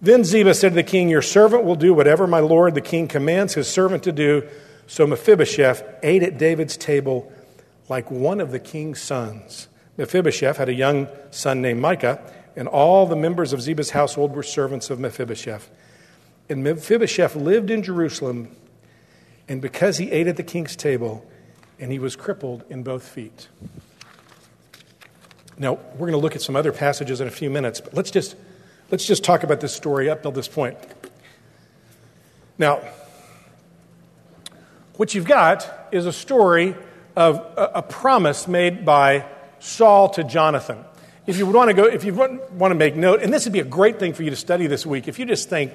Then 0.00 0.24
Ziba 0.24 0.54
said 0.54 0.70
to 0.70 0.74
the 0.76 0.82
king, 0.82 1.10
Your 1.10 1.22
servant 1.22 1.64
will 1.64 1.76
do 1.76 1.92
whatever 1.92 2.26
my 2.26 2.40
lord 2.40 2.74
the 2.74 2.80
king 2.80 3.08
commands 3.08 3.54
his 3.54 3.68
servant 3.68 4.04
to 4.04 4.12
do. 4.12 4.48
So 4.86 5.06
Mephibosheth 5.06 5.82
ate 6.02 6.22
at 6.22 6.38
David's 6.38 6.78
table 6.78 7.30
like 7.88 8.10
one 8.10 8.40
of 8.40 8.52
the 8.52 8.58
king's 8.58 9.00
sons. 9.00 9.68
Mephibosheth 9.96 10.56
had 10.56 10.68
a 10.68 10.74
young 10.74 11.08
son 11.30 11.60
named 11.60 11.80
Micah, 11.80 12.20
and 12.56 12.68
all 12.68 13.06
the 13.06 13.16
members 13.16 13.52
of 13.52 13.60
Ziba's 13.60 13.90
household 13.90 14.34
were 14.34 14.42
servants 14.42 14.90
of 14.90 14.98
Mephibosheth. 15.00 15.70
And 16.48 16.62
Mephibosheth 16.62 17.34
lived 17.36 17.70
in 17.70 17.82
Jerusalem, 17.82 18.54
and 19.48 19.60
because 19.60 19.98
he 19.98 20.10
ate 20.10 20.26
at 20.26 20.36
the 20.36 20.42
king's 20.42 20.76
table, 20.76 21.24
and 21.78 21.92
he 21.92 21.98
was 21.98 22.16
crippled 22.16 22.64
in 22.70 22.82
both 22.82 23.06
feet. 23.06 23.48
Now, 25.58 25.74
we're 25.94 26.06
going 26.06 26.12
to 26.12 26.18
look 26.18 26.36
at 26.36 26.42
some 26.42 26.56
other 26.56 26.72
passages 26.72 27.20
in 27.20 27.26
a 27.26 27.30
few 27.32 27.50
minutes, 27.50 27.80
but 27.80 27.94
let's 27.94 28.10
just, 28.10 28.36
let's 28.90 29.04
just 29.04 29.24
talk 29.24 29.42
about 29.42 29.60
this 29.60 29.74
story 29.74 30.08
up 30.08 30.22
till 30.22 30.30
this 30.30 30.48
point. 30.48 30.76
Now, 32.58 32.80
what 34.96 35.14
you've 35.14 35.26
got 35.26 35.88
is 35.92 36.06
a 36.06 36.12
story 36.12 36.74
of 37.18 37.44
a, 37.56 37.82
promise 37.82 38.46
made 38.46 38.84
by 38.84 39.24
Saul 39.58 40.08
to 40.10 40.22
Jonathan. 40.22 40.84
If 41.26 41.36
you 41.36 41.46
want 41.46 41.68
to 41.68 41.74
go, 41.74 41.84
if 41.84 42.04
you 42.04 42.14
want 42.14 42.70
to 42.70 42.74
make 42.76 42.94
note, 42.94 43.22
and 43.22 43.34
this 43.34 43.44
would 43.44 43.52
be 43.52 43.58
a 43.58 43.64
great 43.64 43.98
thing 43.98 44.12
for 44.12 44.22
you 44.22 44.30
to 44.30 44.36
study 44.36 44.68
this 44.68 44.86
week, 44.86 45.08
if 45.08 45.18
you 45.18 45.26
just 45.26 45.48
think, 45.48 45.72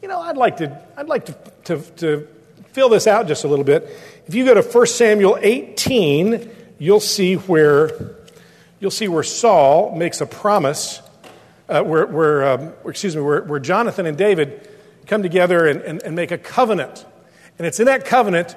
you 0.00 0.06
know, 0.06 0.20
I'd 0.20 0.36
like 0.36 0.58
to, 0.58 0.80
I'd 0.96 1.08
like 1.08 1.26
to, 1.26 1.32
to, 1.64 1.80
to 1.96 2.28
fill 2.68 2.88
this 2.88 3.08
out 3.08 3.26
just 3.26 3.42
a 3.42 3.48
little 3.48 3.64
bit. 3.64 3.90
If 4.28 4.36
you 4.36 4.44
go 4.44 4.54
to 4.54 4.62
1 4.62 4.86
Samuel 4.86 5.36
18, 5.42 6.48
you'll 6.78 7.00
see 7.00 7.34
where 7.34 8.14
you'll 8.78 8.92
see 8.92 9.08
where 9.08 9.24
Saul 9.24 9.96
makes 9.96 10.20
a 10.20 10.26
promise, 10.26 11.02
uh, 11.68 11.82
where, 11.82 12.06
where 12.06 12.48
um, 12.48 12.72
excuse 12.86 13.16
me, 13.16 13.22
where, 13.22 13.42
where, 13.42 13.58
Jonathan 13.58 14.06
and 14.06 14.16
David 14.16 14.68
come 15.08 15.24
together 15.24 15.66
and, 15.66 15.80
and, 15.80 16.02
and 16.04 16.14
make 16.14 16.30
a 16.30 16.38
covenant. 16.38 17.04
And 17.58 17.66
it's 17.66 17.80
in 17.80 17.86
that 17.86 18.04
covenant 18.04 18.54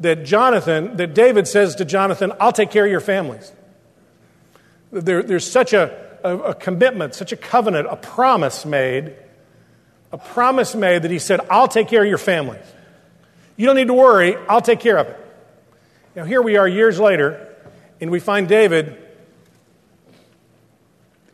that 0.00 0.24
Jonathan, 0.24 0.96
that 0.96 1.14
David 1.14 1.48
says 1.48 1.76
to 1.76 1.84
Jonathan, 1.84 2.32
I'll 2.38 2.52
take 2.52 2.70
care 2.70 2.84
of 2.84 2.90
your 2.90 3.00
families. 3.00 3.50
There, 4.92 5.22
there's 5.22 5.50
such 5.50 5.72
a, 5.72 6.18
a, 6.22 6.36
a, 6.38 6.54
commitment, 6.54 7.14
such 7.14 7.32
a 7.32 7.36
covenant, 7.36 7.88
a 7.90 7.96
promise 7.96 8.64
made, 8.64 9.14
a 10.12 10.18
promise 10.18 10.74
made 10.74 11.02
that 11.02 11.10
he 11.10 11.18
said, 11.18 11.40
I'll 11.50 11.68
take 11.68 11.88
care 11.88 12.02
of 12.02 12.08
your 12.08 12.18
families. 12.18 12.64
You 13.56 13.66
don't 13.66 13.76
need 13.76 13.88
to 13.88 13.94
worry, 13.94 14.36
I'll 14.48 14.60
take 14.60 14.80
care 14.80 14.98
of 14.98 15.08
it. 15.08 15.18
Now, 16.14 16.24
here 16.24 16.42
we 16.42 16.56
are 16.56 16.68
years 16.68 17.00
later, 17.00 17.54
and 18.00 18.10
we 18.10 18.20
find 18.20 18.48
David 18.48 19.02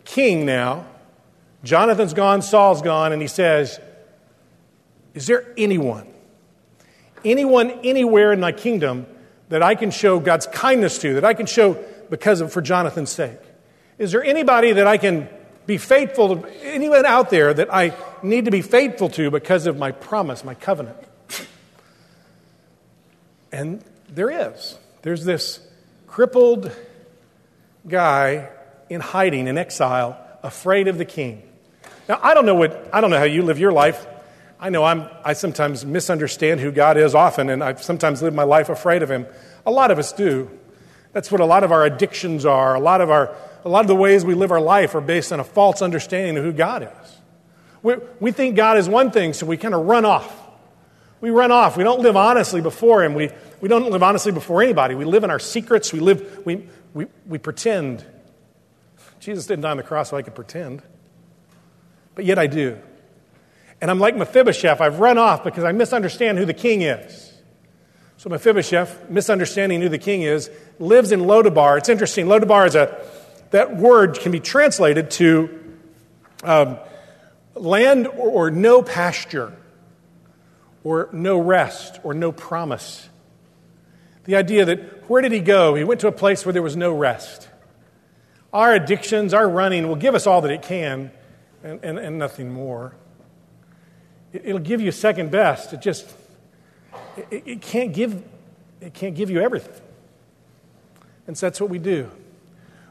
king 0.04 0.44
now. 0.44 0.86
Jonathan's 1.64 2.14
gone, 2.14 2.42
Saul's 2.42 2.82
gone, 2.82 3.12
and 3.12 3.22
he 3.22 3.28
says, 3.28 3.80
Is 5.14 5.26
there 5.26 5.52
anyone, 5.56 6.11
anyone 7.24 7.70
anywhere 7.84 8.32
in 8.32 8.40
my 8.40 8.52
kingdom 8.52 9.06
that 9.48 9.62
I 9.62 9.74
can 9.74 9.90
show 9.90 10.20
God's 10.20 10.46
kindness 10.46 10.98
to, 10.98 11.14
that 11.14 11.24
I 11.24 11.34
can 11.34 11.46
show 11.46 11.74
because 12.10 12.40
of 12.40 12.52
for 12.52 12.60
Jonathan's 12.60 13.10
sake? 13.10 13.38
Is 13.98 14.12
there 14.12 14.24
anybody 14.24 14.72
that 14.72 14.86
I 14.86 14.98
can 14.98 15.28
be 15.66 15.78
faithful 15.78 16.36
to, 16.36 16.48
anyone 16.62 17.06
out 17.06 17.30
there 17.30 17.52
that 17.54 17.72
I 17.72 17.94
need 18.22 18.46
to 18.46 18.50
be 18.50 18.62
faithful 18.62 19.08
to 19.10 19.30
because 19.30 19.66
of 19.66 19.78
my 19.78 19.92
promise, 19.92 20.44
my 20.44 20.54
covenant? 20.54 20.96
And 23.52 23.84
there 24.08 24.30
is. 24.30 24.78
There's 25.02 25.24
this 25.24 25.60
crippled 26.06 26.72
guy 27.86 28.48
in 28.88 29.00
hiding, 29.00 29.46
in 29.46 29.58
exile, 29.58 30.18
afraid 30.42 30.88
of 30.88 30.98
the 30.98 31.04
king. 31.04 31.42
Now, 32.08 32.18
I 32.22 32.34
don't 32.34 32.46
know 32.46 32.54
what, 32.54 32.90
I 32.92 33.00
don't 33.00 33.10
know 33.10 33.18
how 33.18 33.24
you 33.24 33.42
live 33.42 33.58
your 33.58 33.72
life. 33.72 34.06
I 34.62 34.70
know 34.70 34.84
I'm, 34.84 35.08
I 35.24 35.32
sometimes 35.32 35.84
misunderstand 35.84 36.60
who 36.60 36.70
God 36.70 36.96
is 36.96 37.16
often, 37.16 37.50
and 37.50 37.64
I 37.64 37.74
sometimes 37.74 38.22
live 38.22 38.32
my 38.32 38.44
life 38.44 38.68
afraid 38.68 39.02
of 39.02 39.10
Him. 39.10 39.26
A 39.66 39.72
lot 39.72 39.90
of 39.90 39.98
us 39.98 40.12
do. 40.12 40.48
That's 41.12 41.32
what 41.32 41.40
a 41.40 41.44
lot 41.44 41.64
of 41.64 41.72
our 41.72 41.84
addictions 41.84 42.46
are. 42.46 42.76
A 42.76 42.80
lot 42.80 43.00
of, 43.00 43.10
our, 43.10 43.34
a 43.64 43.68
lot 43.68 43.80
of 43.80 43.88
the 43.88 43.96
ways 43.96 44.24
we 44.24 44.34
live 44.34 44.52
our 44.52 44.60
life 44.60 44.94
are 44.94 45.00
based 45.00 45.32
on 45.32 45.40
a 45.40 45.44
false 45.44 45.82
understanding 45.82 46.36
of 46.36 46.44
who 46.44 46.52
God 46.52 46.84
is. 46.84 47.16
We, 47.82 47.96
we 48.20 48.30
think 48.30 48.54
God 48.54 48.78
is 48.78 48.88
one 48.88 49.10
thing, 49.10 49.32
so 49.32 49.46
we 49.46 49.56
kind 49.56 49.74
of 49.74 49.84
run 49.84 50.04
off. 50.04 50.32
We 51.20 51.30
run 51.30 51.50
off. 51.50 51.76
We 51.76 51.82
don't 51.82 52.00
live 52.00 52.16
honestly 52.16 52.60
before 52.60 53.02
Him. 53.02 53.14
We, 53.14 53.30
we 53.60 53.68
don't 53.68 53.90
live 53.90 54.04
honestly 54.04 54.30
before 54.30 54.62
anybody. 54.62 54.94
We 54.94 55.04
live 55.04 55.24
in 55.24 55.30
our 55.30 55.40
secrets. 55.40 55.92
We, 55.92 55.98
live, 55.98 56.46
we, 56.46 56.68
we, 56.94 57.08
we 57.26 57.38
pretend. 57.38 58.06
Jesus 59.18 59.44
didn't 59.44 59.62
die 59.62 59.72
on 59.72 59.76
the 59.76 59.82
cross 59.82 60.10
so 60.10 60.16
I 60.16 60.22
could 60.22 60.36
pretend 60.36 60.82
but 62.14 62.24
yet 62.24 62.38
I 62.38 62.46
do. 62.46 62.78
And 63.82 63.90
I'm 63.90 63.98
like 63.98 64.16
Mephibosheth. 64.16 64.80
I've 64.80 65.00
run 65.00 65.18
off 65.18 65.42
because 65.42 65.64
I 65.64 65.72
misunderstand 65.72 66.38
who 66.38 66.44
the 66.44 66.54
king 66.54 66.82
is. 66.82 67.32
So 68.16 68.30
Mephibosheth, 68.30 69.10
misunderstanding 69.10 69.82
who 69.82 69.88
the 69.88 69.98
king 69.98 70.22
is, 70.22 70.50
lives 70.78 71.10
in 71.10 71.22
Lodabar. 71.22 71.78
It's 71.78 71.88
interesting. 71.88 72.26
Lodabar 72.26 72.64
is 72.68 72.76
a, 72.76 73.04
that 73.50 73.76
word 73.76 74.20
can 74.20 74.30
be 74.30 74.38
translated 74.38 75.10
to 75.12 75.76
um, 76.44 76.78
land 77.56 78.06
or, 78.06 78.30
or 78.30 78.50
no 78.52 78.84
pasture, 78.84 79.52
or 80.84 81.08
no 81.12 81.40
rest, 81.40 81.98
or 82.04 82.14
no 82.14 82.30
promise. 82.30 83.08
The 84.24 84.36
idea 84.36 84.64
that 84.64 85.10
where 85.10 85.22
did 85.22 85.32
he 85.32 85.40
go? 85.40 85.74
He 85.74 85.82
went 85.82 86.00
to 86.02 86.06
a 86.06 86.12
place 86.12 86.46
where 86.46 86.52
there 86.52 86.62
was 86.62 86.76
no 86.76 86.92
rest. 86.92 87.48
Our 88.52 88.74
addictions, 88.74 89.34
our 89.34 89.48
running 89.48 89.88
will 89.88 89.96
give 89.96 90.14
us 90.14 90.28
all 90.28 90.40
that 90.42 90.52
it 90.52 90.62
can, 90.62 91.10
and, 91.64 91.84
and, 91.84 91.98
and 91.98 92.16
nothing 92.16 92.52
more. 92.52 92.94
It, 94.32 94.52
will 94.52 94.58
give 94.58 94.80
you 94.80 94.92
second 94.92 95.30
best. 95.30 95.72
It 95.72 95.82
just, 95.82 96.08
it, 97.16 97.42
it, 97.46 97.60
can't 97.60 97.92
give, 97.92 98.22
it 98.80 98.94
can't 98.94 99.14
give 99.14 99.30
you 99.30 99.40
everything. 99.40 99.74
And 101.26 101.36
so 101.36 101.46
that's 101.46 101.60
what 101.60 101.70
we 101.70 101.78
do. 101.78 102.10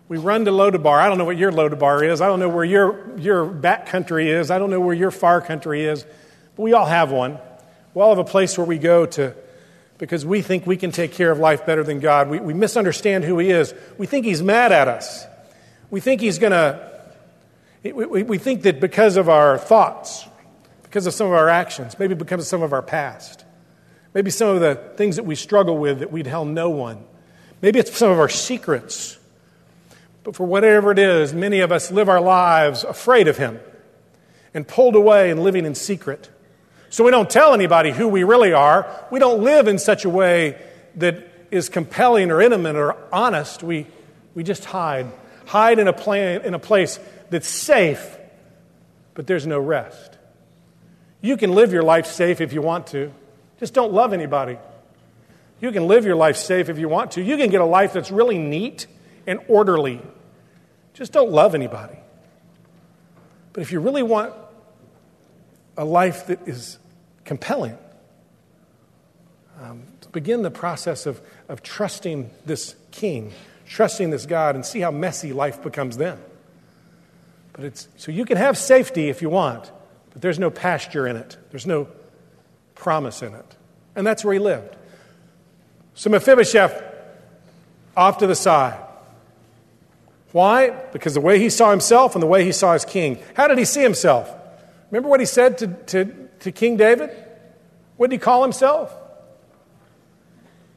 We 0.07 0.17
run 0.17 0.45
to 0.45 0.51
Lodabar. 0.51 0.99
I 0.99 1.07
don't 1.07 1.17
know 1.17 1.25
what 1.25 1.37
your 1.37 1.51
Lodabar 1.51 2.07
is. 2.07 2.21
I 2.21 2.27
don't 2.27 2.39
know 2.39 2.49
where 2.49 2.65
your, 2.65 3.17
your 3.17 3.45
back 3.45 3.87
country 3.87 4.29
is. 4.29 4.51
I 4.51 4.59
don't 4.59 4.69
know 4.69 4.81
where 4.81 4.95
your 4.95 5.11
far 5.11 5.41
country 5.41 5.85
is. 5.85 6.03
But 6.55 6.63
we 6.63 6.73
all 6.73 6.85
have 6.85 7.11
one. 7.11 7.39
We 7.93 8.01
all 8.01 8.09
have 8.09 8.19
a 8.25 8.29
place 8.29 8.57
where 8.57 8.67
we 8.67 8.77
go 8.77 9.05
to 9.05 9.33
because 9.97 10.25
we 10.25 10.41
think 10.41 10.65
we 10.65 10.77
can 10.77 10.91
take 10.91 11.13
care 11.13 11.31
of 11.31 11.39
life 11.39 11.65
better 11.65 11.83
than 11.83 11.99
God. 11.99 12.29
We, 12.29 12.39
we 12.39 12.53
misunderstand 12.53 13.23
who 13.23 13.37
He 13.39 13.51
is. 13.51 13.73
We 13.97 14.05
think 14.05 14.25
He's 14.25 14.41
mad 14.41 14.71
at 14.71 14.87
us. 14.87 15.25
We 15.89 16.01
think 16.01 16.21
He's 16.21 16.39
going 16.39 16.51
to 16.51 16.91
we, 17.83 18.23
we 18.23 18.37
think 18.37 18.63
that 18.63 18.79
because 18.79 19.17
of 19.17 19.27
our 19.27 19.57
thoughts, 19.57 20.27
because 20.91 21.07
of 21.07 21.13
some 21.13 21.27
of 21.27 21.31
our 21.31 21.47
actions, 21.47 21.97
maybe 21.97 22.15
because 22.15 22.41
of 22.41 22.47
some 22.47 22.61
of 22.61 22.73
our 22.73 22.81
past, 22.81 23.45
maybe 24.13 24.29
some 24.29 24.49
of 24.49 24.59
the 24.59 24.75
things 24.97 25.15
that 25.15 25.23
we 25.23 25.35
struggle 25.35 25.77
with 25.77 25.99
that 25.99 26.11
we'd 26.11 26.25
tell 26.25 26.43
no 26.43 26.69
one, 26.69 27.01
maybe 27.61 27.79
it's 27.79 27.95
some 27.95 28.11
of 28.11 28.19
our 28.19 28.27
secrets. 28.27 29.17
But 30.25 30.35
for 30.35 30.45
whatever 30.45 30.91
it 30.91 30.99
is, 30.99 31.33
many 31.33 31.61
of 31.61 31.71
us 31.71 31.91
live 31.91 32.09
our 32.09 32.19
lives 32.19 32.83
afraid 32.83 33.29
of 33.29 33.37
Him 33.37 33.61
and 34.53 34.67
pulled 34.67 34.95
away 34.95 35.31
and 35.31 35.41
living 35.41 35.65
in 35.65 35.75
secret. 35.75 36.29
So 36.89 37.05
we 37.05 37.11
don't 37.11 37.29
tell 37.29 37.53
anybody 37.53 37.91
who 37.91 38.09
we 38.09 38.25
really 38.25 38.51
are. 38.51 38.85
We 39.11 39.19
don't 39.19 39.43
live 39.43 39.69
in 39.69 39.79
such 39.79 40.03
a 40.03 40.09
way 40.09 40.61
that 40.95 41.25
is 41.51 41.69
compelling 41.69 42.31
or 42.31 42.41
intimate 42.41 42.75
or 42.75 42.97
honest. 43.13 43.63
We, 43.63 43.87
we 44.35 44.43
just 44.43 44.65
hide. 44.65 45.09
Hide 45.45 45.79
in 45.79 45.87
a, 45.87 45.93
plan, 45.93 46.41
in 46.41 46.53
a 46.53 46.59
place 46.59 46.99
that's 47.29 47.47
safe, 47.47 48.17
but 49.13 49.25
there's 49.25 49.47
no 49.47 49.57
rest. 49.57 50.10
You 51.21 51.37
can 51.37 51.53
live 51.53 51.71
your 51.71 51.83
life 51.83 52.07
safe 52.07 52.41
if 52.41 52.51
you 52.51 52.61
want 52.61 52.87
to, 52.87 53.13
just 53.59 53.73
don't 53.73 53.93
love 53.93 54.11
anybody. 54.11 54.57
You 55.59 55.71
can 55.71 55.87
live 55.87 56.03
your 56.03 56.15
life 56.15 56.35
safe 56.37 56.67
if 56.69 56.79
you 56.79 56.89
want 56.89 57.11
to. 57.11 57.21
You 57.21 57.37
can 57.37 57.51
get 57.51 57.61
a 57.61 57.65
life 57.65 57.93
that's 57.93 58.09
really 58.09 58.39
neat 58.39 58.87
and 59.27 59.39
orderly. 59.47 60.01
Just 60.95 61.11
don't 61.11 61.31
love 61.31 61.53
anybody. 61.53 61.97
But 63.53 63.61
if 63.61 63.71
you 63.71 63.79
really 63.79 64.01
want 64.01 64.33
a 65.77 65.85
life 65.85 66.25
that 66.27 66.47
is 66.47 66.79
compelling, 67.23 67.77
um, 69.61 69.83
begin 70.11 70.41
the 70.41 70.51
process 70.51 71.05
of, 71.05 71.21
of 71.47 71.61
trusting 71.61 72.29
this 72.45 72.75
king, 72.89 73.31
trusting 73.67 74.09
this 74.09 74.25
God, 74.25 74.55
and 74.55 74.65
see 74.65 74.79
how 74.79 74.91
messy 74.91 75.33
life 75.33 75.61
becomes 75.61 75.97
then. 75.97 76.17
But 77.53 77.65
it's, 77.65 77.87
so 77.97 78.11
you 78.11 78.25
can 78.25 78.37
have 78.37 78.57
safety 78.57 79.09
if 79.09 79.21
you 79.21 79.29
want, 79.29 79.71
but 80.11 80.21
there's 80.21 80.39
no 80.39 80.49
pasture 80.49 81.07
in 81.07 81.15
it. 81.15 81.37
There's 81.49 81.67
no 81.67 81.87
promise 82.75 83.21
in 83.21 83.33
it. 83.33 83.55
And 83.95 84.05
that's 84.05 84.23
where 84.23 84.33
he 84.33 84.39
lived. 84.39 84.75
So 85.93 86.09
Mephibosheth 86.09 86.83
off 87.95 88.17
to 88.19 88.27
the 88.27 88.35
side. 88.35 88.79
Why? 90.31 90.69
Because 90.69 91.13
the 91.13 91.21
way 91.21 91.39
he 91.39 91.49
saw 91.49 91.71
himself 91.71 92.15
and 92.15 92.23
the 92.23 92.27
way 92.27 92.45
he 92.45 92.51
saw 92.51 92.73
his 92.73 92.85
king. 92.85 93.19
How 93.35 93.47
did 93.47 93.57
he 93.57 93.65
see 93.65 93.81
himself? 93.81 94.29
Remember 94.89 95.09
what 95.09 95.19
he 95.19 95.25
said 95.25 95.57
to, 95.59 95.67
to, 95.67 96.29
to 96.39 96.51
King 96.51 96.77
David? 96.77 97.09
What 97.97 98.09
did 98.09 98.15
he 98.15 98.19
call 98.19 98.41
himself? 98.41 98.93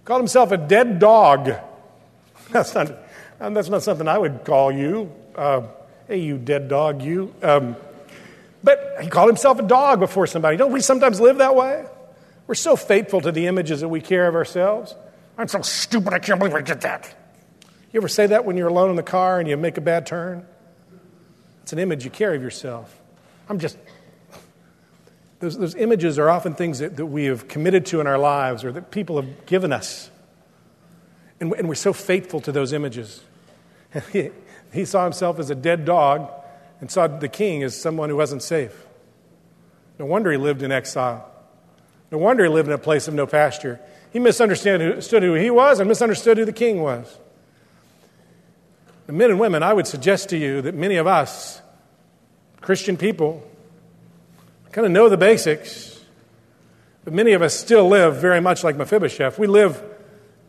He 0.01 0.05
called 0.05 0.21
himself 0.21 0.51
a 0.51 0.57
dead 0.57 0.99
dog. 0.99 1.53
That's 2.51 2.75
not, 2.75 2.93
that's 3.39 3.69
not 3.69 3.83
something 3.83 4.07
I 4.07 4.17
would 4.17 4.45
call 4.45 4.71
you. 4.71 5.11
Uh, 5.35 5.63
Hey, 6.07 6.19
you 6.19 6.37
dead 6.37 6.69
dog, 6.69 7.01
you. 7.01 7.35
Um, 7.43 7.77
but 8.65 8.97
he 9.03 9.11
called 9.11 9.29
himself 9.29 9.59
a 9.59 9.63
dog 9.63 10.01
before 10.01 10.27
somebody. 10.27 10.57
Don't 10.57 10.73
we 10.73 10.81
sometimes 10.81 11.21
live 11.21 11.39
that 11.39 11.55
way? 11.55 11.85
We're 12.47 12.55
so 12.55 12.77
faithful 12.77 13.21
to 13.21 13.31
the 13.31 13.47
images 13.47 13.83
that 13.83 13.89
we 13.89 14.01
carry 14.01 14.27
of 14.27 14.35
ourselves. 14.35 14.95
I'm 15.37 15.49
so 15.49 15.61
stupid, 15.61 16.15
I 16.15 16.19
can't 16.19 16.39
believe 16.39 16.55
I 16.55 16.63
did 16.63 16.81
that. 16.81 17.15
You 17.93 18.01
ever 18.01 18.09
say 18.09 18.27
that 18.27 18.45
when 18.45 18.57
you're 18.57 18.69
alone 18.69 18.91
in 18.91 18.97
the 18.97 19.03
car 19.03 19.39
and 19.39 19.49
you 19.49 19.57
make 19.57 19.77
a 19.77 19.83
bad 19.83 20.07
turn? 20.07 20.47
It's 21.63 21.73
an 21.73 21.79
image 21.79 22.05
you 22.05 22.11
carry 22.11 22.37
of 22.37 22.43
yourself. 22.43 23.01
I'm 23.49 23.59
just. 23.59 23.77
Those, 25.41 25.59
those 25.59 25.75
images 25.75 26.19
are 26.19 26.31
often 26.31 26.55
things 26.55 26.79
that, 26.79 26.97
that 26.97 27.07
we 27.07 27.27
have 27.27 27.49
committed 27.49 27.87
to 27.87 28.01
in 28.01 28.07
our 28.07 28.19
lives 28.19 28.65
or 28.65 28.73
that 28.73 28.91
people 28.91 29.21
have 29.21 29.47
given 29.47 29.73
us. 29.73 30.11
And, 31.39 31.53
and 31.53 31.69
we're 31.69 31.75
so 31.75 31.93
faithful 31.93 32.41
to 32.43 32.53
those 32.53 32.73
images. 32.73 33.23
He 34.75 34.85
saw 34.85 35.05
himself 35.05 35.39
as 35.39 35.51
a 35.51 35.55
dead 35.55 35.85
dog 35.85 36.29
and 36.81 36.91
saw 36.91 37.07
the 37.07 37.29
king 37.29 37.63
as 37.63 37.81
someone 37.81 38.11
who 38.11 38.17
wasn't 38.17 38.43
safe. 38.43 38.87
No 39.99 40.07
wonder 40.07 40.31
he 40.31 40.39
lived 40.39 40.63
in 40.63 40.73
exile. 40.73 41.31
No 42.11 42.19
wonder 42.19 42.45
he 42.45 42.51
lived 42.51 42.69
in 42.69 42.75
a 42.75 42.79
place 42.79 43.09
of 43.09 43.15
no 43.15 43.27
pasture. 43.27 43.81
He 44.13 44.19
misunderstood 44.19 45.23
who 45.23 45.35
he 45.35 45.51
was 45.51 45.81
and 45.81 45.89
misunderstood 45.89 46.39
who 46.39 46.45
the 46.45 46.53
king 46.53 46.83
was. 46.83 47.19
The 49.07 49.13
men 49.13 49.31
and 49.31 49.41
women, 49.41 49.63
I 49.63 49.73
would 49.73 49.87
suggest 49.87 50.31
to 50.31 50.37
you 50.37 50.63
that 50.63 50.75
many 50.75 50.97
of 50.97 51.07
us, 51.07 51.61
Christian 52.61 52.97
people, 52.97 53.47
kind 54.73 54.87
of 54.87 54.93
know 54.93 55.09
the 55.09 55.17
basics, 55.17 56.01
but 57.05 57.13
many 57.13 57.33
of 57.33 57.43
us 57.43 57.55
still 57.55 57.87
live 57.87 58.17
very 58.17 58.41
much 58.41 58.65
like 58.65 58.77
Mephibosheth. 58.77 59.39
We 59.39 59.47
live 59.47 59.83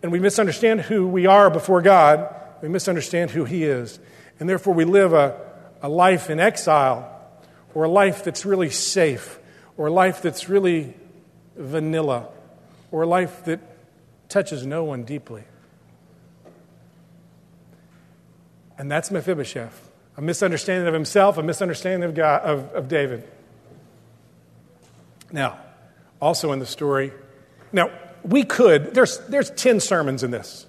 and 0.02 0.12
we 0.12 0.20
misunderstand 0.20 0.82
who 0.82 1.08
we 1.08 1.26
are 1.26 1.50
before 1.50 1.82
God, 1.82 2.34
we 2.62 2.70
misunderstand 2.70 3.32
who 3.32 3.44
He 3.44 3.64
is. 3.64 4.00
And 4.40 4.48
therefore, 4.48 4.74
we 4.74 4.86
live 4.86 5.14
a, 5.14 5.40
a 5.82 5.90
life 5.90 6.30
in 6.30 6.40
exile, 6.40 7.12
or 7.74 7.84
a 7.84 7.90
life 7.90 8.24
that's 8.24 8.46
really 8.46 8.70
safe, 8.70 9.40
or 9.78 9.88
a 9.88 9.92
life 9.92 10.22
that's 10.22 10.50
really 10.50 10.94
vanilla, 11.56 12.28
or 12.92 13.04
a 13.04 13.08
life 13.08 13.46
that 13.46 13.60
touches 14.30 14.66
no 14.66 14.84
one 14.84 15.04
deeply. 15.04 15.44
And 18.78 18.92
that's 18.92 19.12
Mephibosheth 19.12 19.86
a 20.18 20.22
misunderstanding 20.22 20.88
of 20.88 20.94
himself, 20.94 21.38
a 21.38 21.44
misunderstanding 21.44 22.08
of, 22.08 22.16
God, 22.16 22.42
of, 22.42 22.74
of 22.74 22.88
David. 22.88 23.24
Now, 25.32 25.60
also 26.22 26.52
in 26.54 26.60
the 26.60 26.66
story, 26.66 27.12
now 27.74 27.90
we 28.24 28.44
could, 28.44 28.94
there's, 28.94 29.20
there's 29.28 29.52
10 29.52 29.80
sermons 29.80 30.24
in 30.24 30.32
this. 30.32 30.66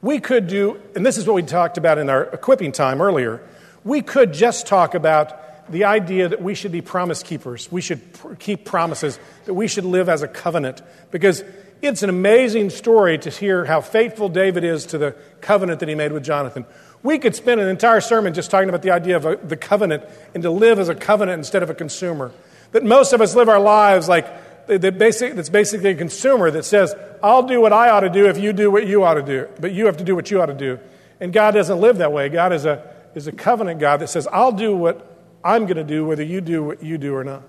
We 0.00 0.20
could 0.20 0.46
do, 0.46 0.80
and 0.96 1.04
this 1.04 1.18
is 1.18 1.26
what 1.26 1.34
we 1.34 1.42
talked 1.42 1.78
about 1.78 1.98
in 1.98 2.08
our 2.08 2.24
equipping 2.24 2.72
time 2.72 3.00
earlier, 3.00 3.46
we 3.84 4.02
could 4.02 4.32
just 4.32 4.66
talk 4.66 4.94
about 4.94 5.70
the 5.70 5.84
idea 5.84 6.28
that 6.28 6.42
we 6.42 6.54
should 6.54 6.72
be 6.72 6.80
promise 6.80 7.22
keepers. 7.22 7.70
We 7.70 7.80
should 7.80 8.12
pr- 8.12 8.34
keep 8.34 8.64
promises, 8.64 9.18
that 9.44 9.54
we 9.54 9.68
should 9.68 9.84
live 9.84 10.08
as 10.08 10.22
a 10.22 10.28
covenant. 10.28 10.82
Because 11.10 11.44
it's 11.80 12.02
an 12.02 12.10
amazing 12.10 12.70
story 12.70 13.18
to 13.18 13.30
hear 13.30 13.64
how 13.64 13.80
faithful 13.80 14.28
David 14.28 14.64
is 14.64 14.86
to 14.86 14.98
the 14.98 15.16
covenant 15.40 15.80
that 15.80 15.88
he 15.88 15.94
made 15.94 16.12
with 16.12 16.24
Jonathan. 16.24 16.64
We 17.02 17.18
could 17.18 17.34
spend 17.34 17.60
an 17.60 17.68
entire 17.68 18.00
sermon 18.00 18.34
just 18.34 18.50
talking 18.50 18.68
about 18.68 18.82
the 18.82 18.92
idea 18.92 19.16
of 19.16 19.24
a, 19.26 19.36
the 19.36 19.56
covenant 19.56 20.04
and 20.34 20.42
to 20.44 20.50
live 20.50 20.78
as 20.78 20.88
a 20.88 20.94
covenant 20.94 21.38
instead 21.38 21.62
of 21.62 21.70
a 21.70 21.74
consumer. 21.74 22.32
That 22.70 22.84
most 22.84 23.12
of 23.12 23.20
us 23.20 23.34
live 23.34 23.48
our 23.48 23.60
lives 23.60 24.08
like 24.08 24.26
that 24.68 24.98
basic, 24.98 25.34
that's 25.34 25.48
basically 25.48 25.90
a 25.90 25.94
consumer 25.96 26.50
that 26.52 26.64
says, 26.64 26.94
I'll 27.22 27.42
do 27.42 27.60
what 27.60 27.72
I 27.72 27.90
ought 27.90 28.00
to 28.00 28.10
do 28.10 28.28
if 28.28 28.38
you 28.38 28.52
do 28.52 28.70
what 28.70 28.86
you 28.86 29.02
ought 29.02 29.14
to 29.14 29.22
do, 29.22 29.48
but 29.58 29.72
you 29.72 29.86
have 29.86 29.96
to 29.96 30.04
do 30.04 30.14
what 30.14 30.30
you 30.30 30.40
ought 30.40 30.46
to 30.46 30.54
do. 30.54 30.78
And 31.18 31.32
God 31.32 31.52
doesn't 31.52 31.80
live 31.80 31.98
that 31.98 32.12
way. 32.12 32.28
God 32.28 32.52
is 32.52 32.64
a, 32.64 32.91
is 33.14 33.26
a 33.26 33.32
covenant 33.32 33.80
God 33.80 34.00
that 34.00 34.08
says, 34.08 34.26
I'll 34.32 34.52
do 34.52 34.76
what 34.76 35.08
I'm 35.44 35.64
going 35.66 35.76
to 35.76 35.84
do, 35.84 36.04
whether 36.04 36.22
you 36.22 36.40
do 36.40 36.62
what 36.62 36.82
you 36.82 36.98
do 36.98 37.14
or 37.14 37.24
not. 37.24 37.42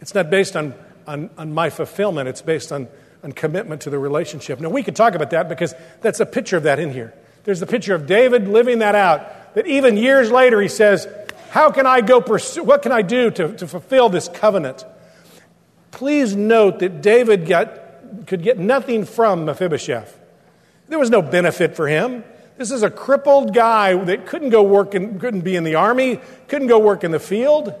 It's 0.00 0.14
not 0.14 0.30
based 0.30 0.56
on, 0.56 0.74
on, 1.06 1.30
on 1.36 1.52
my 1.52 1.70
fulfillment, 1.70 2.28
it's 2.28 2.42
based 2.42 2.72
on, 2.72 2.88
on 3.22 3.32
commitment 3.32 3.82
to 3.82 3.90
the 3.90 3.98
relationship. 3.98 4.60
Now, 4.60 4.70
we 4.70 4.82
could 4.82 4.96
talk 4.96 5.14
about 5.14 5.30
that 5.30 5.48
because 5.48 5.74
that's 6.00 6.20
a 6.20 6.26
picture 6.26 6.56
of 6.56 6.62
that 6.64 6.78
in 6.78 6.92
here. 6.92 7.14
There's 7.44 7.60
the 7.60 7.66
picture 7.66 7.94
of 7.94 8.06
David 8.06 8.48
living 8.48 8.80
that 8.80 8.94
out, 8.94 9.54
that 9.54 9.66
even 9.66 9.96
years 9.96 10.30
later 10.30 10.60
he 10.60 10.68
says, 10.68 11.08
How 11.50 11.70
can 11.70 11.86
I 11.86 12.00
go 12.00 12.20
pursue, 12.20 12.62
what 12.62 12.82
can 12.82 12.92
I 12.92 13.02
do 13.02 13.30
to, 13.30 13.56
to 13.56 13.66
fulfill 13.66 14.08
this 14.08 14.28
covenant? 14.28 14.84
Please 15.90 16.36
note 16.36 16.80
that 16.80 17.00
David 17.02 17.46
got, 17.46 18.26
could 18.26 18.42
get 18.42 18.58
nothing 18.58 19.04
from 19.04 19.44
Mephibosheth. 19.46 20.18
There 20.88 20.98
was 20.98 21.10
no 21.10 21.22
benefit 21.22 21.76
for 21.76 21.88
him. 21.88 22.24
This 22.58 22.72
is 22.72 22.82
a 22.82 22.90
crippled 22.90 23.54
guy 23.54 23.94
that 23.94 24.26
couldn't 24.26 24.50
go 24.50 24.64
work 24.64 24.94
and 24.94 25.20
couldn't 25.20 25.42
be 25.42 25.54
in 25.54 25.62
the 25.62 25.76
army, 25.76 26.20
couldn't 26.48 26.66
go 26.66 26.80
work 26.80 27.04
in 27.04 27.12
the 27.12 27.20
field. 27.20 27.72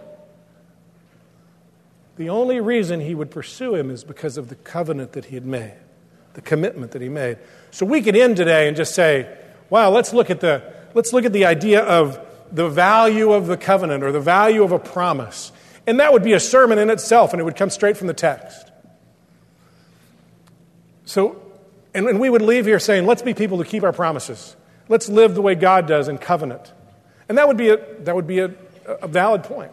The 2.16 2.28
only 2.28 2.60
reason 2.60 3.00
he 3.00 3.12
would 3.12 3.32
pursue 3.32 3.74
him 3.74 3.90
is 3.90 4.04
because 4.04 4.38
of 4.38 4.48
the 4.48 4.54
covenant 4.54 5.12
that 5.12 5.26
he 5.26 5.34
had 5.34 5.44
made, 5.44 5.74
the 6.34 6.40
commitment 6.40 6.92
that 6.92 7.02
he 7.02 7.08
made. 7.08 7.38
So 7.72 7.84
we 7.86 8.02
could 8.02 8.16
end 8.16 8.36
today 8.36 8.68
and 8.68 8.76
just 8.76 8.94
say, 8.94 9.36
wow, 9.68 9.90
let's 9.90 10.12
look 10.12 10.30
at 10.30 10.38
the, 10.38 10.62
let's 10.94 11.12
look 11.12 11.24
at 11.24 11.32
the 11.32 11.44
idea 11.44 11.82
of 11.82 12.24
the 12.52 12.68
value 12.68 13.32
of 13.32 13.48
the 13.48 13.56
covenant 13.56 14.04
or 14.04 14.12
the 14.12 14.20
value 14.20 14.62
of 14.62 14.70
a 14.70 14.78
promise. 14.78 15.50
And 15.88 15.98
that 15.98 16.12
would 16.12 16.22
be 16.22 16.34
a 16.34 16.40
sermon 16.40 16.78
in 16.78 16.88
itself, 16.88 17.32
and 17.32 17.40
it 17.40 17.44
would 17.44 17.56
come 17.56 17.70
straight 17.70 17.96
from 17.96 18.06
the 18.06 18.14
text. 18.14 18.70
So, 21.04 21.42
and, 21.94 22.06
and 22.06 22.20
we 22.20 22.30
would 22.30 22.42
leave 22.42 22.64
here 22.64 22.78
saying, 22.78 23.06
let's 23.06 23.22
be 23.22 23.34
people 23.34 23.58
who 23.58 23.64
keep 23.64 23.82
our 23.82 23.92
promises. 23.92 24.54
Let's 24.88 25.08
live 25.08 25.34
the 25.34 25.42
way 25.42 25.54
God 25.54 25.86
does 25.86 26.08
in 26.08 26.18
covenant. 26.18 26.72
And 27.28 27.38
that 27.38 27.46
would 27.46 27.56
be 27.56 27.68
a, 27.70 27.76
that 28.04 28.14
would 28.14 28.26
be 28.26 28.38
a, 28.40 28.54
a 28.86 29.08
valid 29.08 29.44
point. 29.44 29.72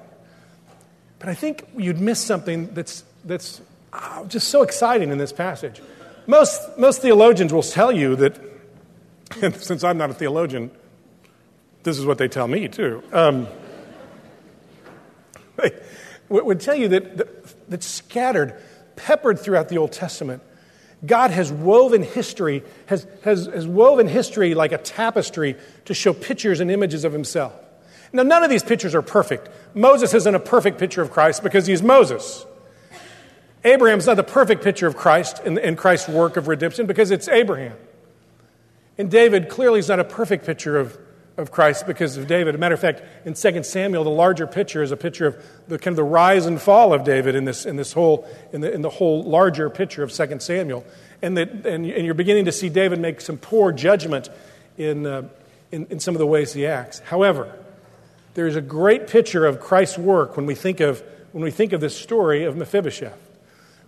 But 1.20 1.30
I 1.30 1.34
think 1.34 1.66
you'd 1.78 2.00
miss 2.00 2.20
something 2.20 2.74
that's, 2.74 3.04
that's 3.24 3.62
oh, 3.94 4.26
just 4.28 4.50
so 4.50 4.62
exciting 4.62 5.10
in 5.10 5.18
this 5.18 5.32
passage. 5.32 5.82
Most, 6.28 6.78
most 6.78 7.02
theologians 7.02 7.54
will 7.54 7.64
tell 7.64 7.92
you 7.92 8.16
that, 8.18 8.40
since 9.56 9.84
I'm 9.84 9.98
not 9.98 10.10
a 10.10 10.14
theologian, 10.14 10.72
this 11.84 11.98
is 11.98 12.06
what 12.06 12.18
they 12.18 12.28
tell 12.28 12.48
me 12.48 12.68
too. 12.68 13.04
Um, 13.14 13.48
would 16.30 16.60
tell 16.60 16.76
you 16.76 16.90
that, 16.90 17.18
that, 17.18 17.70
that 17.70 17.84
scattered, 17.84 18.60
peppered 18.96 19.40
throughout 19.40 19.70
the 19.70 19.78
Old 19.78 19.92
Testament, 19.92 20.42
God 21.04 21.32
has 21.32 21.52
woven 21.52 22.04
history, 22.04 22.64
has, 22.86 23.08
has, 23.24 23.48
has 23.48 23.68
woven 23.68 24.08
history 24.08 24.54
like 24.54 24.72
a 24.72 24.78
tapestry 24.78 25.56
to 25.86 25.94
show 25.94 26.14
pictures 26.14 26.60
and 26.60 26.70
images 26.70 27.04
of 27.04 27.14
himself. 27.14 27.54
Now, 28.14 28.24
none 28.24 28.44
of 28.44 28.50
these 28.50 28.64
pictures 28.64 28.96
are 28.96 29.02
perfect. 29.02 29.50
Moses 29.76 30.14
isn't 30.14 30.36
a 30.36 30.40
perfect 30.40 30.78
picture 30.78 31.02
of 31.02 31.12
Christ 31.12 31.44
because 31.44 31.68
he's 31.68 31.84
Moses. 31.84 32.46
Abraham's 33.64 34.06
not 34.06 34.16
the 34.16 34.24
perfect 34.24 34.64
picture 34.64 34.88
of 34.88 34.96
Christ 34.96 35.40
and 35.40 35.78
Christ's 35.78 36.08
work 36.08 36.38
of 36.38 36.48
redemption 36.48 36.86
because 36.86 37.12
it's 37.12 37.28
Abraham. 37.28 37.76
And 38.98 39.12
David 39.12 39.50
clearly 39.50 39.80
is 39.80 39.90
not 39.90 40.00
a 40.00 40.04
perfect 40.04 40.46
picture 40.46 40.78
of, 40.78 40.98
of 41.38 41.52
Christ 41.52 41.86
because 41.86 42.16
of 42.18 42.28
David. 42.28 42.56
As 42.56 42.56
a 42.56 42.60
matter 42.60 42.76
of 42.76 42.80
fact, 42.80 43.02
in 43.26 43.34
2 43.34 43.64
Samuel, 43.64 44.04
the 44.04 44.10
larger 44.10 44.48
picture 44.48 44.82
is 44.82 44.92
a 44.92 44.98
picture 44.98 45.28
of 45.28 45.46
the 45.68 45.78
kind 45.78 45.94
of 45.94 45.98
the 45.98 46.04
rise 46.04 46.46
and 46.46 46.62
fall 46.62 46.94
of 46.94 47.04
David 47.04 47.36
in 47.36 47.46
this, 47.46 47.66
in 47.66 47.76
this 47.76 47.94
whole, 47.94 48.28
in 48.54 48.62
the, 48.62 48.72
in 48.72 48.82
the 48.82 48.90
whole 48.90 49.24
larger 49.24 49.70
picture 49.70 50.04
of 50.04 50.12
2 50.12 50.40
Samuel. 50.40 50.86
And, 51.22 51.38
that, 51.38 51.50
and, 51.66 51.86
and 51.86 52.06
you're 52.06 52.14
beginning 52.14 52.46
to 52.46 52.52
see 52.52 52.70
David 52.70 53.00
make 53.00 53.20
some 53.20 53.38
poor 53.38 53.72
judgment 53.72 54.30
in, 54.78 55.06
uh, 55.06 55.28
in, 55.72 55.88
in 55.90 56.00
some 56.00 56.16
of 56.16 56.20
the 56.20 56.28
ways 56.28 56.54
he 56.54 56.66
acts. 56.66 57.00
However, 57.00 57.54
there's 58.34 58.56
a 58.56 58.62
great 58.62 59.08
picture 59.08 59.46
of 59.46 59.60
Christ's 59.60 59.98
work 59.98 60.38
when 60.38 60.46
we 60.46 60.56
think 60.56 60.80
of, 60.80 61.04
when 61.32 61.44
we 61.44 61.52
think 61.52 61.74
of 61.74 61.82
this 61.82 61.98
story 61.98 62.44
of 62.44 62.56
Mephibosheth. 62.56 63.18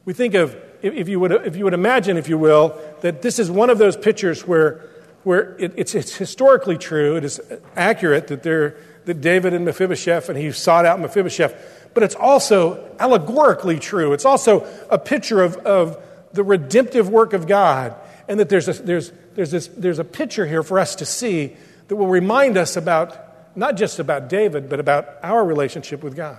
We 0.06 0.14
think 0.14 0.36
of, 0.36 0.56
if 0.82 1.10
you 1.10 1.20
would, 1.20 1.32
if 1.32 1.58
you 1.58 1.66
would 1.66 1.74
imagine, 1.74 2.18
if 2.18 2.30
you 2.30 2.38
will, 2.38 2.78
that 3.02 3.22
this 3.22 3.40
is 3.40 3.52
one 3.52 3.70
of 3.70 3.78
those 3.78 3.98
pictures 3.98 4.48
where 4.48 4.86
where 5.23 5.56
it, 5.58 5.73
it's, 5.75 5.95
it's 5.95 6.15
historically 6.15 6.77
true, 6.77 7.15
it 7.15 7.23
is 7.23 7.41
accurate 7.75 8.27
that, 8.27 8.43
there, 8.43 8.77
that 9.06 9.21
David 9.21 9.53
and 9.53 9.65
Mephibosheth, 9.65 10.30
and 10.30 10.38
he 10.38 10.51
sought 10.51 10.86
out 10.86 10.99
Mephibosheth, 10.99 11.89
but 11.93 12.03
it's 12.03 12.15
also 12.15 12.95
allegorically 12.99 13.80
true. 13.80 14.13
It's 14.13 14.25
also 14.25 14.67
a 14.89 14.97
picture 14.97 15.41
of, 15.41 15.58
of 15.58 16.01
the 16.34 16.43
redemptive 16.43 17.10
work 17.10 17.34
of 17.34 17.47
God, 17.47 17.95
and 18.27 18.39
that 18.39 18.49
there's 18.49 18.67
a, 18.67 18.73
there's, 18.73 19.12
there's, 19.36 19.51
this, 19.51 19.67
there's 19.67 19.99
a 19.99 20.03
picture 20.03 20.45
here 20.45 20.63
for 20.63 20.80
us 20.80 20.95
to 20.95 21.06
see 21.06 21.56
that 21.88 21.95
will 21.95 22.08
remind 22.08 22.58
us 22.58 22.75
about, 22.77 23.58
not 23.58 23.77
just 23.77 23.99
about 23.99 24.30
David, 24.30 24.69
but 24.69 24.80
about 24.80 25.17
our 25.23 25.43
relationship 25.43 26.03
with 26.03 26.15
God. 26.15 26.38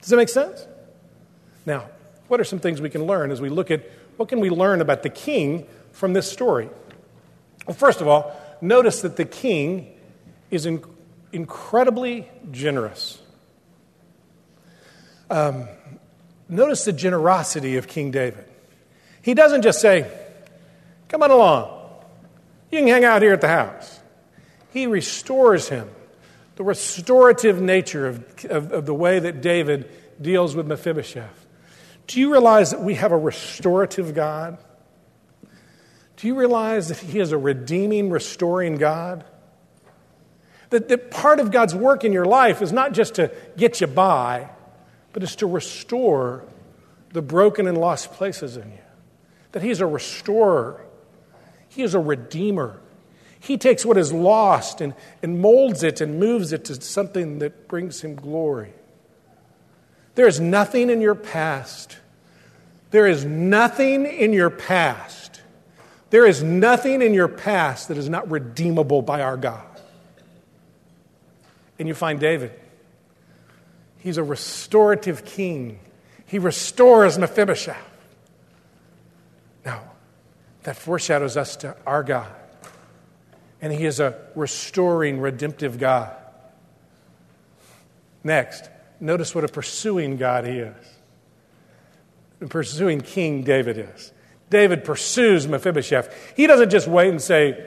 Does 0.00 0.10
that 0.10 0.16
make 0.16 0.28
sense? 0.28 0.66
Now, 1.66 1.88
what 2.28 2.40
are 2.40 2.44
some 2.44 2.58
things 2.58 2.80
we 2.80 2.90
can 2.90 3.06
learn 3.06 3.30
as 3.30 3.40
we 3.40 3.48
look 3.48 3.70
at 3.70 3.88
what 4.16 4.28
can 4.28 4.40
we 4.40 4.50
learn 4.50 4.80
about 4.80 5.02
the 5.02 5.10
king 5.10 5.66
from 5.92 6.12
this 6.12 6.30
story? 6.30 6.68
Well, 7.66 7.74
first 7.74 8.00
of 8.00 8.08
all, 8.08 8.34
notice 8.60 9.02
that 9.02 9.16
the 9.16 9.24
king 9.24 9.92
is 10.50 10.66
in, 10.66 10.84
incredibly 11.32 12.28
generous. 12.50 13.20
Um, 15.30 15.68
notice 16.48 16.84
the 16.84 16.92
generosity 16.92 17.76
of 17.76 17.88
King 17.88 18.10
David. 18.10 18.44
He 19.22 19.34
doesn't 19.34 19.62
just 19.62 19.80
say, 19.80 20.10
Come 21.08 21.22
on 21.22 21.30
along, 21.30 21.70
you 22.70 22.80
can 22.80 22.88
hang 22.88 23.04
out 23.04 23.22
here 23.22 23.32
at 23.32 23.40
the 23.40 23.48
house. 23.48 24.00
He 24.72 24.86
restores 24.86 25.68
him. 25.68 25.88
The 26.56 26.64
restorative 26.64 27.60
nature 27.60 28.06
of, 28.06 28.44
of, 28.46 28.72
of 28.72 28.86
the 28.86 28.94
way 28.94 29.18
that 29.18 29.40
David 29.40 29.90
deals 30.20 30.54
with 30.54 30.66
Mephibosheth. 30.66 31.46
Do 32.06 32.20
you 32.20 32.30
realize 32.30 32.70
that 32.70 32.82
we 32.82 32.94
have 32.94 33.12
a 33.12 33.16
restorative 33.16 34.14
God? 34.14 34.58
Do 36.24 36.28
you 36.28 36.36
realize 36.36 36.88
that 36.88 36.96
He 36.96 37.20
is 37.20 37.32
a 37.32 37.36
redeeming, 37.36 38.08
restoring 38.08 38.78
God? 38.78 39.24
That, 40.70 40.88
that 40.88 41.10
part 41.10 41.38
of 41.38 41.50
God's 41.50 41.74
work 41.74 42.02
in 42.02 42.14
your 42.14 42.24
life 42.24 42.62
is 42.62 42.72
not 42.72 42.94
just 42.94 43.16
to 43.16 43.30
get 43.58 43.82
you 43.82 43.88
by, 43.88 44.48
but 45.12 45.22
is 45.22 45.36
to 45.36 45.46
restore 45.46 46.42
the 47.12 47.20
broken 47.20 47.66
and 47.66 47.76
lost 47.76 48.12
places 48.12 48.56
in 48.56 48.70
you. 48.70 48.78
That 49.52 49.62
He's 49.62 49.82
a 49.82 49.86
restorer, 49.86 50.82
He 51.68 51.82
is 51.82 51.92
a 51.92 52.00
redeemer. 52.00 52.80
He 53.38 53.58
takes 53.58 53.84
what 53.84 53.98
is 53.98 54.10
lost 54.10 54.80
and, 54.80 54.94
and 55.22 55.42
molds 55.42 55.82
it 55.82 56.00
and 56.00 56.18
moves 56.18 56.54
it 56.54 56.64
to 56.64 56.80
something 56.80 57.40
that 57.40 57.68
brings 57.68 58.00
Him 58.00 58.14
glory. 58.14 58.72
There 60.14 60.26
is 60.26 60.40
nothing 60.40 60.88
in 60.88 61.02
your 61.02 61.16
past. 61.16 61.98
There 62.92 63.06
is 63.06 63.26
nothing 63.26 64.06
in 64.06 64.32
your 64.32 64.48
past 64.48 65.23
there 66.10 66.26
is 66.26 66.42
nothing 66.42 67.02
in 67.02 67.14
your 67.14 67.28
past 67.28 67.88
that 67.88 67.98
is 67.98 68.08
not 68.08 68.30
redeemable 68.30 69.02
by 69.02 69.22
our 69.22 69.36
God. 69.36 69.66
And 71.78 71.88
you 71.88 71.94
find 71.94 72.20
David. 72.20 72.52
He's 73.98 74.16
a 74.16 74.22
restorative 74.22 75.24
king. 75.24 75.80
He 76.26 76.38
restores 76.38 77.18
Mephibosheth. 77.18 77.76
Now, 79.64 79.82
that 80.62 80.76
foreshadows 80.76 81.36
us 81.36 81.56
to 81.56 81.76
our 81.86 82.02
God. 82.02 82.30
And 83.60 83.72
he 83.72 83.86
is 83.86 83.98
a 83.98 84.18
restoring, 84.34 85.20
redemptive 85.20 85.78
God. 85.78 86.14
Next, 88.22 88.68
notice 89.00 89.34
what 89.34 89.44
a 89.44 89.48
pursuing 89.48 90.16
God 90.16 90.46
he 90.46 90.58
is. 90.58 90.86
A 92.40 92.46
pursuing 92.46 93.00
King 93.00 93.42
David 93.42 93.78
is. 93.78 94.12
David 94.54 94.84
pursues 94.84 95.48
Mephibosheth. 95.48 96.32
He 96.36 96.46
doesn't 96.46 96.70
just 96.70 96.86
wait 96.86 97.08
and 97.08 97.20
say, 97.20 97.66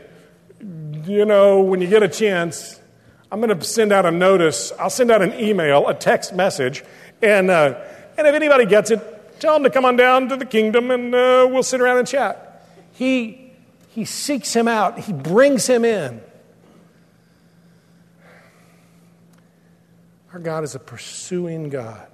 you 1.05 1.25
know, 1.25 1.59
when 1.59 1.81
you 1.81 1.87
get 1.87 2.01
a 2.01 2.07
chance, 2.07 2.79
I'm 3.29 3.41
going 3.41 3.59
to 3.59 3.61
send 3.65 3.91
out 3.91 4.05
a 4.05 4.11
notice. 4.11 4.71
I'll 4.79 4.89
send 4.89 5.11
out 5.11 5.21
an 5.21 5.33
email, 5.33 5.85
a 5.89 5.93
text 5.93 6.33
message, 6.33 6.85
and, 7.21 7.51
uh, 7.51 7.77
and 8.17 8.25
if 8.25 8.33
anybody 8.33 8.65
gets 8.65 8.89
it, 8.89 9.01
tell 9.41 9.55
them 9.55 9.63
to 9.63 9.69
come 9.69 9.83
on 9.83 9.97
down 9.97 10.29
to 10.29 10.37
the 10.37 10.45
kingdom 10.45 10.89
and 10.89 11.13
uh, 11.13 11.45
we'll 11.51 11.61
sit 11.61 11.81
around 11.81 11.97
and 11.97 12.07
chat. 12.07 12.65
He, 12.93 13.51
he 13.89 14.05
seeks 14.05 14.53
him 14.53 14.69
out, 14.69 14.97
he 14.97 15.11
brings 15.11 15.67
him 15.67 15.83
in. 15.83 16.21
Our 20.31 20.39
God 20.39 20.63
is 20.63 20.73
a 20.73 20.79
pursuing 20.79 21.67
God. 21.69 22.07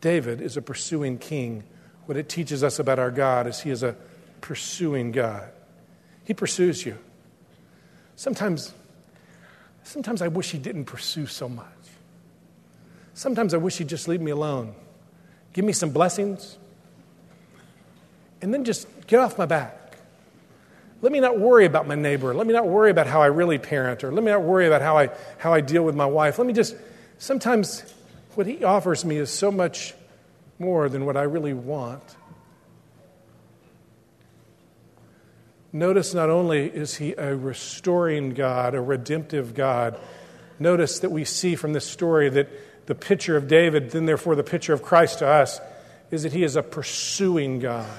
David 0.00 0.40
is 0.40 0.56
a 0.56 0.62
pursuing 0.62 1.18
king. 1.18 1.64
What 2.06 2.16
it 2.16 2.28
teaches 2.28 2.62
us 2.62 2.78
about 2.78 2.98
our 2.98 3.10
God 3.10 3.46
is 3.46 3.60
he 3.60 3.70
is 3.70 3.82
a 3.82 3.96
pursuing 4.40 5.12
God. 5.12 5.48
He 6.24 6.34
pursues 6.34 6.84
you. 6.84 6.98
Sometimes, 8.16 8.72
sometimes 9.82 10.22
I 10.22 10.28
wish 10.28 10.50
he 10.50 10.58
didn't 10.58 10.84
pursue 10.84 11.26
so 11.26 11.48
much. 11.48 11.66
Sometimes 13.14 13.54
I 13.54 13.56
wish 13.58 13.78
he'd 13.78 13.88
just 13.88 14.08
leave 14.08 14.20
me 14.20 14.30
alone. 14.30 14.74
Give 15.52 15.64
me 15.64 15.72
some 15.72 15.90
blessings, 15.90 16.58
and 18.42 18.52
then 18.52 18.64
just 18.64 18.88
get 19.06 19.20
off 19.20 19.38
my 19.38 19.46
back. 19.46 19.98
Let 21.00 21.12
me 21.12 21.20
not 21.20 21.38
worry 21.38 21.64
about 21.64 21.86
my 21.86 21.94
neighbor. 21.94 22.34
Let 22.34 22.46
me 22.46 22.52
not 22.52 22.66
worry 22.66 22.90
about 22.90 23.06
how 23.06 23.22
I 23.22 23.26
really 23.26 23.58
parent, 23.58 24.02
or 24.04 24.10
let 24.10 24.24
me 24.24 24.30
not 24.30 24.42
worry 24.42 24.66
about 24.66 24.82
how 24.82 24.98
I, 24.98 25.10
how 25.38 25.52
I 25.52 25.60
deal 25.60 25.84
with 25.84 25.94
my 25.94 26.06
wife. 26.06 26.38
Let 26.38 26.46
me 26.46 26.52
just, 26.52 26.74
sometimes 27.18 27.84
what 28.34 28.46
he 28.46 28.64
offers 28.64 29.04
me 29.04 29.16
is 29.18 29.30
so 29.30 29.50
much 29.50 29.94
more 30.58 30.88
than 30.88 31.04
what 31.04 31.16
I 31.16 31.22
really 31.22 31.54
want. 31.54 32.02
Notice 35.72 36.14
not 36.14 36.30
only 36.30 36.66
is 36.66 36.94
he 36.94 37.14
a 37.14 37.34
restoring 37.34 38.30
God, 38.30 38.74
a 38.74 38.80
redemptive 38.80 39.54
God, 39.54 39.98
notice 40.58 41.00
that 41.00 41.10
we 41.10 41.24
see 41.24 41.56
from 41.56 41.72
this 41.72 41.84
story 41.84 42.28
that 42.28 42.86
the 42.86 42.94
picture 42.94 43.36
of 43.36 43.48
David, 43.48 43.90
then 43.90 44.06
therefore 44.06 44.36
the 44.36 44.44
picture 44.44 44.72
of 44.72 44.82
Christ 44.82 45.18
to 45.18 45.26
us, 45.26 45.60
is 46.10 46.22
that 46.22 46.32
he 46.32 46.44
is 46.44 46.54
a 46.54 46.62
pursuing 46.62 47.58
God. 47.58 47.90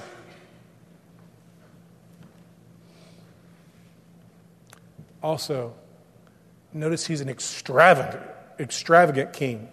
Also, 5.22 5.74
notice 6.72 7.06
he's 7.06 7.20
an 7.20 7.28
extravagant, 7.28 8.22
extravagant 8.58 9.32
king. 9.32 9.68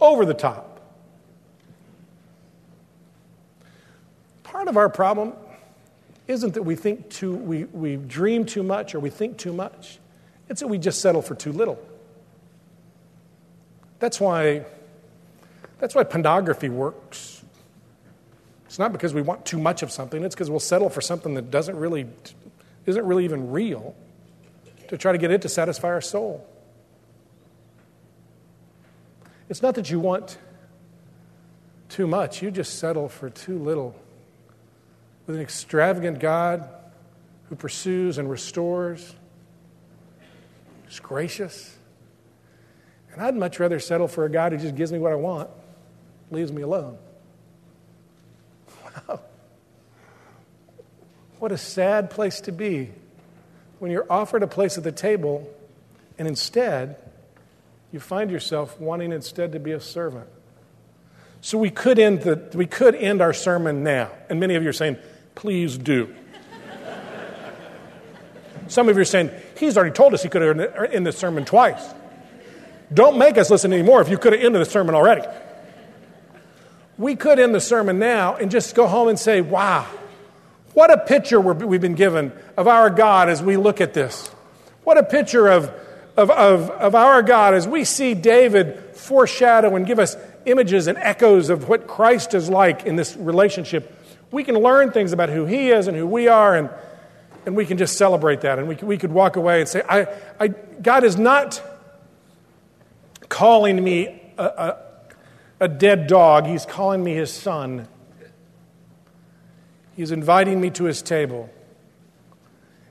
Over 0.00 0.24
the 0.24 0.34
top. 0.34 0.67
Part 4.50 4.66
of 4.66 4.78
our 4.78 4.88
problem 4.88 5.34
isn't 6.26 6.54
that 6.54 6.62
we 6.62 6.74
think 6.74 7.10
too, 7.10 7.34
we, 7.34 7.64
we 7.64 7.96
dream 7.96 8.46
too 8.46 8.62
much 8.62 8.94
or 8.94 9.00
we 9.00 9.10
think 9.10 9.36
too 9.36 9.52
much. 9.52 9.98
It's 10.48 10.60
that 10.60 10.68
we 10.68 10.78
just 10.78 11.02
settle 11.02 11.20
for 11.20 11.34
too 11.34 11.52
little. 11.52 11.78
That's 13.98 14.18
why, 14.18 14.64
that's 15.78 15.94
why 15.94 16.04
pornography 16.04 16.70
works. 16.70 17.44
It's 18.64 18.78
not 18.78 18.90
because 18.90 19.12
we 19.12 19.20
want 19.20 19.44
too 19.44 19.58
much 19.58 19.82
of 19.82 19.90
something, 19.90 20.24
it's 20.24 20.34
because 20.34 20.48
we'll 20.48 20.60
settle 20.60 20.88
for 20.88 21.02
something 21.02 21.34
that 21.34 21.50
doesn't 21.50 21.76
really 21.76 22.06
isn't 22.86 23.04
really 23.04 23.24
even 23.24 23.50
real 23.50 23.94
to 24.88 24.96
try 24.96 25.12
to 25.12 25.18
get 25.18 25.30
it 25.30 25.42
to 25.42 25.48
satisfy 25.48 25.88
our 25.88 26.00
soul. 26.00 26.46
It's 29.50 29.60
not 29.60 29.74
that 29.74 29.90
you 29.90 30.00
want 30.00 30.38
too 31.90 32.06
much, 32.06 32.40
you 32.42 32.50
just 32.50 32.78
settle 32.78 33.10
for 33.10 33.28
too 33.28 33.58
little. 33.58 33.94
With 35.28 35.36
an 35.36 35.42
extravagant 35.42 36.20
God 36.20 36.66
who 37.50 37.54
pursues 37.54 38.16
and 38.16 38.30
restores, 38.30 39.14
is 40.90 41.00
gracious. 41.00 41.76
And 43.12 43.20
I'd 43.20 43.36
much 43.36 43.60
rather 43.60 43.78
settle 43.78 44.08
for 44.08 44.24
a 44.24 44.30
God 44.30 44.52
who 44.52 44.58
just 44.58 44.74
gives 44.74 44.90
me 44.90 44.98
what 44.98 45.12
I 45.12 45.16
want, 45.16 45.50
leaves 46.30 46.50
me 46.50 46.62
alone. 46.62 46.98
Wow. 49.06 49.20
What 51.38 51.52
a 51.52 51.58
sad 51.58 52.10
place 52.10 52.40
to 52.42 52.52
be 52.52 52.90
when 53.78 53.92
you're 53.92 54.10
offered 54.10 54.42
a 54.42 54.48
place 54.48 54.78
at 54.78 54.82
the 54.82 54.90
table 54.90 55.48
and 56.18 56.26
instead 56.26 56.96
you 57.92 58.00
find 58.00 58.30
yourself 58.30 58.80
wanting 58.80 59.12
instead 59.12 59.52
to 59.52 59.60
be 59.60 59.72
a 59.72 59.80
servant. 59.80 60.26
So 61.42 61.58
we 61.58 61.70
could 61.70 61.98
end, 61.98 62.22
the, 62.22 62.50
we 62.54 62.66
could 62.66 62.96
end 62.96 63.20
our 63.20 63.32
sermon 63.32 63.84
now. 63.84 64.10
And 64.28 64.40
many 64.40 64.56
of 64.56 64.64
you 64.64 64.70
are 64.70 64.72
saying, 64.72 64.96
please 65.38 65.78
do. 65.78 66.12
Some 68.66 68.88
of 68.88 68.96
you 68.96 69.02
are 69.02 69.04
saying, 69.04 69.30
he's 69.56 69.76
already 69.76 69.94
told 69.94 70.12
us 70.12 70.22
he 70.22 70.28
could 70.28 70.42
have 70.42 70.58
er, 70.58 70.84
ended 70.86 71.14
the 71.14 71.16
sermon 71.16 71.44
twice. 71.44 71.82
Don't 72.92 73.18
make 73.18 73.38
us 73.38 73.48
listen 73.48 73.72
anymore 73.72 74.02
if 74.02 74.08
you 74.08 74.18
could 74.18 74.32
have 74.32 74.42
ended 74.42 74.60
the 74.60 74.68
sermon 74.68 74.96
already. 74.96 75.22
We 76.98 77.14
could 77.14 77.38
end 77.38 77.54
the 77.54 77.60
sermon 77.60 78.00
now 78.00 78.34
and 78.34 78.50
just 78.50 78.74
go 78.74 78.88
home 78.88 79.06
and 79.06 79.16
say, 79.18 79.40
wow, 79.40 79.86
what 80.74 80.90
a 80.90 80.98
picture 80.98 81.40
we've 81.40 81.80
been 81.80 81.94
given 81.94 82.32
of 82.56 82.66
our 82.66 82.90
God 82.90 83.28
as 83.28 83.40
we 83.40 83.56
look 83.56 83.80
at 83.80 83.94
this. 83.94 84.26
What 84.82 84.98
a 84.98 85.04
picture 85.04 85.46
of, 85.46 85.72
of, 86.16 86.30
of, 86.32 86.70
of 86.70 86.94
our 86.96 87.22
God 87.22 87.54
as 87.54 87.68
we 87.68 87.84
see 87.84 88.14
David 88.14 88.96
foreshadow 88.96 89.76
and 89.76 89.86
give 89.86 90.00
us 90.00 90.16
images 90.46 90.88
and 90.88 90.98
echoes 90.98 91.48
of 91.48 91.68
what 91.68 91.86
Christ 91.86 92.34
is 92.34 92.50
like 92.50 92.86
in 92.86 92.96
this 92.96 93.16
relationship. 93.16 93.94
We 94.30 94.44
can 94.44 94.56
learn 94.56 94.92
things 94.92 95.12
about 95.12 95.28
who 95.28 95.46
he 95.46 95.70
is 95.70 95.86
and 95.86 95.96
who 95.96 96.06
we 96.06 96.28
are, 96.28 96.56
and, 96.56 96.70
and 97.46 97.56
we 97.56 97.64
can 97.64 97.78
just 97.78 97.96
celebrate 97.96 98.42
that. 98.42 98.58
And 98.58 98.68
we, 98.68 98.74
we 98.76 98.98
could 98.98 99.12
walk 99.12 99.36
away 99.36 99.60
and 99.60 99.68
say, 99.68 99.82
I, 99.88 100.06
I, 100.38 100.48
God 100.48 101.04
is 101.04 101.16
not 101.16 101.62
calling 103.28 103.82
me 103.82 104.20
a, 104.36 104.44
a, 104.44 104.76
a 105.60 105.68
dead 105.68 106.06
dog, 106.06 106.46
He's 106.46 106.66
calling 106.66 107.02
me 107.02 107.14
His 107.14 107.32
son. 107.32 107.88
He's 109.98 110.12
inviting 110.12 110.60
me 110.60 110.70
to 110.70 110.84
his 110.84 111.02
table. 111.02 111.50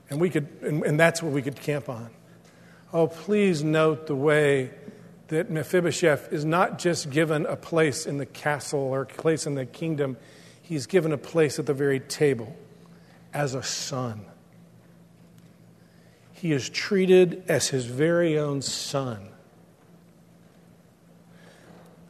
And, 0.10 0.20
we 0.20 0.30
could, 0.30 0.46
and, 0.62 0.84
and 0.84 1.00
that's 1.00 1.24
what 1.24 1.32
we 1.32 1.42
could 1.42 1.56
camp 1.56 1.88
on. 1.88 2.10
Oh, 2.92 3.08
please 3.08 3.64
note 3.64 4.08
the 4.08 4.16
way 4.16 4.72
that 5.30 5.50
Mephibosheth 5.50 6.34
is 6.34 6.44
not 6.44 6.80
just 6.80 7.10
given 7.10 7.46
a 7.46 7.56
place 7.56 8.06
in 8.06 8.18
the 8.18 8.26
castle 8.26 8.82
or 8.82 9.04
a 9.04 9.06
place 9.06 9.48
in 9.48 9.56
the 9.56 9.66
kingdom, 9.66 10.18
he's 10.68 10.86
given 10.86 11.14
a 11.14 11.18
place 11.18 11.60
at 11.60 11.66
the 11.66 11.74
very 11.74 12.00
table 12.00 12.54
as 13.34 13.54
a 13.54 13.64
son. 13.64 14.26
He 16.34 16.52
is 16.52 16.70
treated 16.70 17.44
as 17.48 17.70
his 17.70 17.86
very 17.86 18.38
own 18.38 18.62
son. 18.62 19.30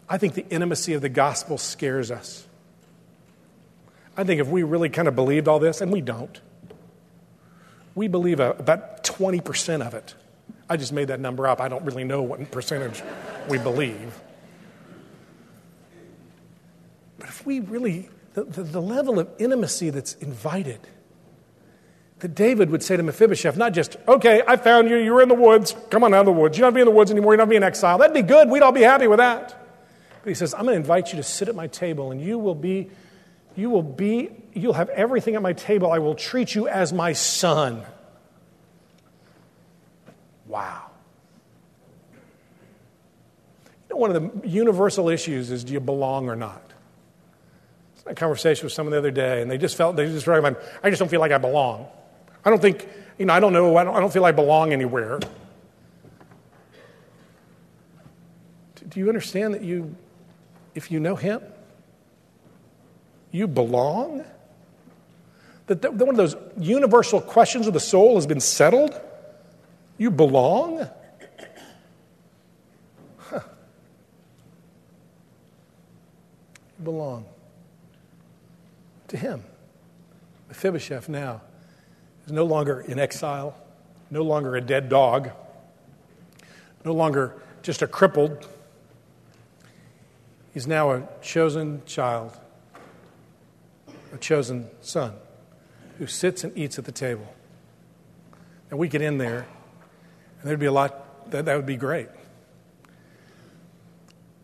I 0.10 0.18
think 0.18 0.34
the 0.34 0.48
intimacy 0.50 0.94
of 0.94 1.02
the 1.02 1.10
gospel 1.10 1.58
scares 1.60 2.10
us. 2.10 2.48
I 4.16 4.24
think 4.24 4.42
if 4.42 4.48
we 4.48 4.64
really 4.64 4.90
kind 4.90 5.08
of 5.08 5.16
believed 5.16 5.48
all 5.48 5.60
this, 5.60 5.80
and 5.80 5.92
we 5.92 6.02
don't, 6.02 6.42
we 7.94 8.08
believe 8.08 8.40
about 8.40 9.04
20% 9.04 9.86
of 9.86 9.94
it. 9.94 10.16
I 10.68 10.78
just 10.78 10.92
made 10.92 11.10
that 11.10 11.20
number 11.20 11.48
up. 11.48 11.62
I 11.62 11.68
don't 11.68 11.86
really 11.86 12.04
know 12.04 12.24
what 12.24 12.50
percentage 12.50 13.04
we 13.48 13.60
believe. 13.60 14.20
But 17.20 17.30
if 17.30 17.46
we 17.46 17.60
really, 17.60 18.10
the, 18.38 18.44
the, 18.44 18.62
the, 18.62 18.82
level 18.82 19.18
of 19.18 19.28
intimacy 19.40 19.90
that's 19.90 20.14
invited, 20.14 20.80
that 22.20 22.36
David 22.36 22.70
would 22.70 22.84
say 22.84 22.96
to 22.96 23.02
Mephibosheth, 23.02 23.58
not 23.58 23.74
just, 23.74 23.98
okay, 24.08 24.44
I 24.48 24.58
found 24.58 24.92
you, 24.92 24.98
you're 24.98 25.24
in 25.24 25.28
the 25.28 25.34
woods, 25.34 25.76
come 25.90 26.04
on 26.04 26.14
out 26.14 26.20
of 26.20 26.28
the 26.28 26.34
woods. 26.34 26.56
You're 26.56 26.68
not 26.68 26.76
be 26.76 26.82
in 26.82 26.86
the 26.86 26.92
woods 26.92 27.10
anymore, 27.10 27.34
you're 27.34 27.40
not 27.40 27.50
be 27.50 27.56
in 27.56 27.64
exile. 27.64 27.98
That'd 27.98 28.14
be 28.14 28.22
good, 28.22 28.48
we'd 28.52 28.62
all 28.62 28.72
be 28.72 28.84
happy 28.84 29.08
with 29.08 29.18
that. 29.18 29.60
But 30.22 30.30
he 30.30 30.36
says, 30.36 30.54
I'm 30.54 30.66
going 30.66 30.76
to 30.76 30.80
invite 30.80 31.12
you 31.14 31.18
to 31.18 31.24
sit 31.24 31.48
at 31.48 31.56
my 31.56 31.66
table, 31.66 32.12
and 32.12 32.22
you 32.22 32.38
will 32.38 32.54
be 32.54 32.92
you 33.56 33.72
will 33.72 33.82
be, 33.82 34.30
you'll 34.54 34.74
have 34.74 34.90
everything 34.90 35.34
at 35.34 35.42
my 35.42 35.54
table. 35.54 35.92
I 35.92 35.98
will 35.98 36.14
treat 36.14 36.54
you 36.54 36.68
as 36.68 36.94
my 36.94 37.14
son. 37.14 37.82
Wow. 40.46 40.92
You 43.90 43.96
know, 43.96 43.96
one 43.96 44.16
of 44.16 44.42
the 44.44 44.48
universal 44.48 45.10
issues 45.10 45.50
is 45.50 45.64
do 45.64 45.74
you 45.74 45.80
belong 45.80 46.30
or 46.30 46.36
not? 46.36 46.67
A 48.08 48.16
conversation 48.16 48.66
with 48.66 48.74
someone 48.74 48.92
the 48.92 48.98
other 48.98 49.12
day, 49.12 49.42
and 49.42 49.52
they 49.52 49.58
just 49.58 49.76
felt, 49.76 49.96
they 49.96 50.06
just 50.06 50.28
recommend, 50.28 50.56
I 50.82 50.90
just 50.90 51.00
don't 51.00 51.10
feel 51.10 51.20
like 51.20 51.32
I 51.32 51.38
belong. 51.38 51.88
I 52.46 52.50
don't 52.50 52.62
think, 52.62 52.88
you 53.18 53.26
know, 53.26 53.34
I 53.34 53.40
don't 53.40 53.52
know, 53.52 53.76
I 53.76 53.84
don't, 53.84 53.96
I 53.96 54.00
don't 54.00 54.14
feel 54.14 54.24
I 54.24 54.32
belong 54.32 54.72
anywhere. 54.72 55.20
Do 58.88 59.00
you 59.00 59.10
understand 59.10 59.54
that 59.54 59.62
you, 59.62 59.96
if 60.74 60.90
you 60.90 61.00
know 61.02 61.16
Him, 61.18 61.42
you 63.32 63.48
belong? 63.48 64.24
That, 65.66 65.82
that 65.82 65.94
one 65.94 66.10
of 66.10 66.16
those 66.16 66.38
universal 66.58 67.20
questions 67.20 67.68
of 67.68 67.74
the 67.74 67.80
soul 67.82 68.16
has 68.16 68.26
been 68.26 68.40
settled? 68.40 69.00
You 69.98 70.12
belong? 70.12 70.88
Huh. 73.18 73.42
You 76.80 76.86
belong 76.86 77.26
to 79.10 79.18
Him. 79.18 79.44
Mephibosheth 80.50 81.10
now 81.10 81.42
is 82.26 82.32
no 82.32 82.46
longer 82.46 82.82
in 82.82 83.00
exile, 83.00 83.56
no 84.10 84.22
longer 84.22 84.56
a 84.56 84.62
dead 84.62 84.90
dog, 84.90 85.32
no 86.86 86.94
longer 86.94 87.36
just 87.62 87.82
a 87.82 87.88
crippled. 87.88 88.48
He's 90.54 90.68
now 90.68 90.92
a 90.92 91.08
chosen 91.22 91.82
child 91.86 92.38
a 94.14 94.18
chosen 94.18 94.70
son 94.82 95.14
who 95.98 96.08
sits 96.08 96.44
and 96.44 96.58
eats 96.58 96.78
at 96.78 96.86
the 96.86 96.92
table. 96.92 97.34
And 98.70 98.80
we 98.80 98.88
get 98.88 99.02
in 99.02 99.18
there, 99.18 99.48
and 100.40 100.50
there'd 100.50 100.60
be 100.60 100.66
a 100.66 100.72
lot, 100.72 101.32
that, 101.32 101.46
that 101.46 101.56
would 101.56 101.66
be 101.66 101.78
great. 101.78 102.10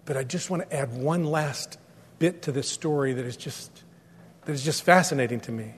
But 0.05 0.17
I 0.17 0.23
just 0.23 0.49
want 0.49 0.69
to 0.69 0.75
add 0.75 0.93
one 0.93 1.25
last 1.25 1.77
bit 2.19 2.43
to 2.43 2.51
this 2.51 2.69
story 2.69 3.13
that 3.13 3.25
is 3.25 3.37
just, 3.37 3.83
that 4.45 4.51
is 4.51 4.63
just 4.63 4.83
fascinating 4.83 5.39
to 5.41 5.51
me. 5.51 5.73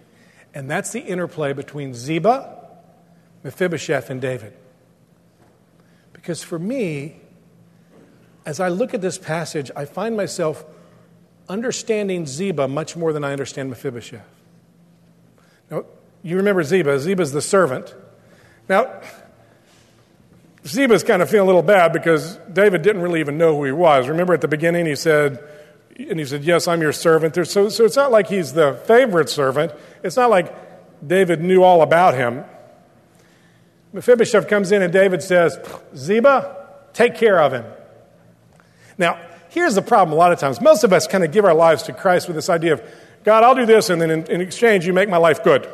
And 0.53 0.69
that's 0.69 0.91
the 0.91 1.01
interplay 1.01 1.53
between 1.53 1.93
Ziba, 1.93 2.67
Mephibosheth, 3.43 4.09
and 4.09 4.21
David. 4.21 4.53
Because 6.13 6.41
for 6.43 6.57
me, 6.57 7.17
as 8.45 8.59
I 8.59 8.69
look 8.69 8.93
at 8.93 9.01
this 9.01 9.17
passage, 9.17 9.69
I 9.75 9.85
find 9.85 10.15
myself 10.15 10.63
understanding 11.49 12.25
Ziba 12.25 12.67
much 12.67 12.95
more 12.95 13.13
than 13.13 13.23
I 13.23 13.31
understand 13.31 13.69
Mephibosheth. 13.69 14.25
Now, 15.69 15.85
you 16.23 16.37
remember 16.37 16.63
Ziba. 16.63 16.99
Ziba's 16.99 17.31
the 17.31 17.41
servant. 17.41 17.93
Now, 18.67 19.01
Ziba's 20.65 21.03
kind 21.03 21.21
of 21.21 21.29
feeling 21.29 21.43
a 21.43 21.47
little 21.47 21.61
bad 21.61 21.93
because 21.93 22.37
David 22.51 22.81
didn't 22.81 23.01
really 23.01 23.19
even 23.19 23.37
know 23.37 23.55
who 23.55 23.65
he 23.65 23.71
was. 23.71 24.07
Remember 24.07 24.33
at 24.33 24.41
the 24.41 24.47
beginning, 24.47 24.85
he 24.85 24.95
said, 24.95 25.43
and 25.97 26.19
he 26.19 26.25
said, 26.25 26.43
Yes, 26.43 26.67
I'm 26.67 26.81
your 26.81 26.91
servant. 26.91 27.35
So, 27.47 27.69
so 27.69 27.85
it's 27.85 27.95
not 27.95 28.11
like 28.11 28.27
he's 28.27 28.53
the 28.53 28.81
favorite 28.85 29.29
servant. 29.29 29.71
It's 30.03 30.17
not 30.17 30.29
like 30.29 30.53
David 31.05 31.41
knew 31.41 31.63
all 31.63 31.81
about 31.81 32.15
him. 32.15 32.43
Mephibosheth 33.93 34.47
comes 34.47 34.71
in 34.71 34.81
and 34.81 34.91
David 34.91 35.23
says, 35.23 35.57
Ziba, 35.95 36.67
take 36.93 37.15
care 37.15 37.39
of 37.39 37.53
him. 37.53 37.65
Now, 38.97 39.19
here's 39.49 39.75
the 39.75 39.81
problem 39.81 40.13
a 40.13 40.17
lot 40.17 40.33
of 40.33 40.39
times. 40.39 40.59
Most 40.59 40.83
of 40.83 40.91
us 40.91 41.07
kind 41.07 41.23
of 41.23 41.31
give 41.31 41.45
our 41.45 41.53
lives 41.53 41.83
to 41.83 41.93
Christ 41.93 42.27
with 42.27 42.35
this 42.35 42.49
idea 42.49 42.73
of, 42.73 42.83
God, 43.23 43.43
I'll 43.43 43.55
do 43.55 43.65
this, 43.65 43.89
and 43.89 44.01
then 44.01 44.11
in, 44.11 44.25
in 44.25 44.41
exchange, 44.41 44.85
you 44.85 44.93
make 44.93 45.09
my 45.09 45.17
life 45.17 45.43
good. 45.43 45.67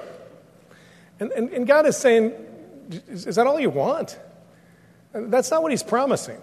And, 1.19 1.31
and, 1.31 1.49
and 1.49 1.67
God 1.67 1.85
is 1.85 1.97
saying, 1.97 2.33
is, 3.09 3.27
is 3.27 3.35
that 3.35 3.47
all 3.47 3.59
you 3.59 3.69
want? 3.69 4.17
That's 5.13 5.51
not 5.51 5.61
what 5.61 5.71
He's 5.71 5.83
promising. 5.83 6.41